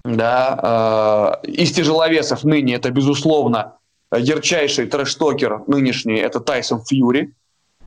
[0.05, 1.40] Да.
[1.42, 3.74] Из тяжеловесов ныне это, безусловно,
[4.11, 7.34] ярчайший трэш-токер нынешний, это Тайсон Фьюри.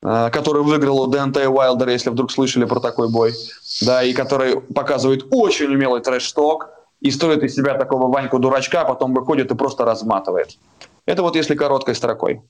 [0.03, 3.33] Э, который выиграл у Деонтея Уайлдера, если вдруг слышали про такой бой,
[3.81, 6.69] да, и который показывает очень умелый трэш-ток
[7.01, 10.57] и строит из себя такого Ваньку-дурачка, а потом выходит и просто разматывает.
[11.05, 12.41] Это вот если короткой строкой.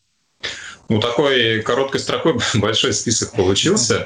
[0.89, 4.06] Ну, такой короткой строкой большой список получился.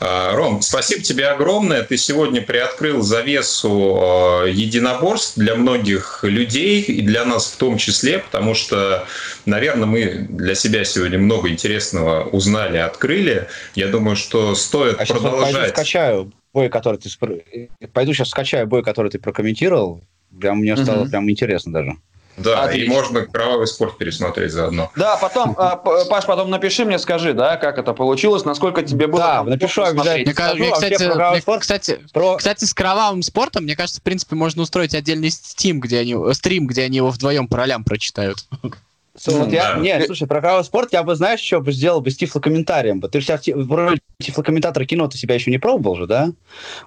[0.00, 1.82] А, Ром, спасибо тебе огромное.
[1.82, 8.20] Ты сегодня приоткрыл завесу а, единоборств для многих людей и для нас в том числе,
[8.20, 9.06] потому что,
[9.44, 13.48] наверное, мы для себя сегодня много интересного узнали, открыли.
[13.74, 15.52] Я думаю, что стоит а продолжать.
[15.52, 17.70] Пойду скачаю бой, который ты...
[17.92, 20.02] Пойду сейчас скачаю бой, который ты прокомментировал.
[20.40, 21.10] Прям мне стало угу.
[21.10, 21.96] прям интересно даже.
[22.38, 22.92] Да, Отлично.
[22.92, 24.92] и можно кровавый спорт пересмотреть заодно.
[24.94, 29.20] Да, потом, а, Паш, потом напиши мне, скажи, да, как это получилось, насколько тебе было.
[29.20, 30.54] Да, напишу обязательно.
[30.54, 32.36] Мне, кстати, мне, кстати, про...
[32.36, 36.68] кстати, с кровавым спортом, мне кажется, в принципе, можно устроить отдельный стим, где они, стрим,
[36.68, 38.46] где они его вдвоем по ролям прочитают.
[39.18, 39.80] So, вот я, да.
[39.80, 43.00] Не, слушай, про кровавый спорт я бы, знаешь, что бы сделал бы с тифлокомментарием.
[43.00, 46.32] Ты же себя в роли тифлокомментатора кино ты себя еще не пробовал же, да?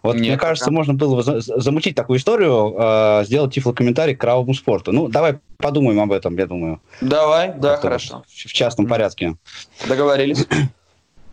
[0.01, 0.75] Вот Нет, мне кажется, пока.
[0.75, 4.91] можно было бы замутить такую историю, э, сделать тифлокомментарий к кровавому спорту.
[4.91, 6.81] Ну, давай подумаем об этом, я думаю.
[7.01, 8.23] Давай, да, хорошо.
[8.27, 9.35] В частном порядке.
[9.87, 10.45] Договорились.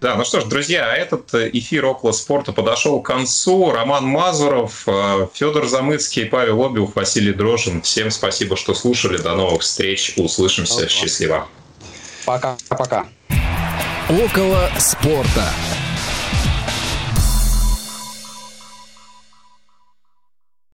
[0.01, 3.73] Да, ну что ж, друзья, этот эфир около спорта подошел к концу.
[3.73, 7.83] Роман Мазуров, э, Федор Замыцкий, Павел Обиух, Василий Дрожин.
[7.83, 9.17] Всем спасибо, что слушали.
[9.17, 10.15] До новых встреч.
[10.17, 10.89] Услышимся.
[10.89, 11.49] Счастливо.
[12.25, 13.07] Пока-пока.
[14.09, 15.53] Около спорта.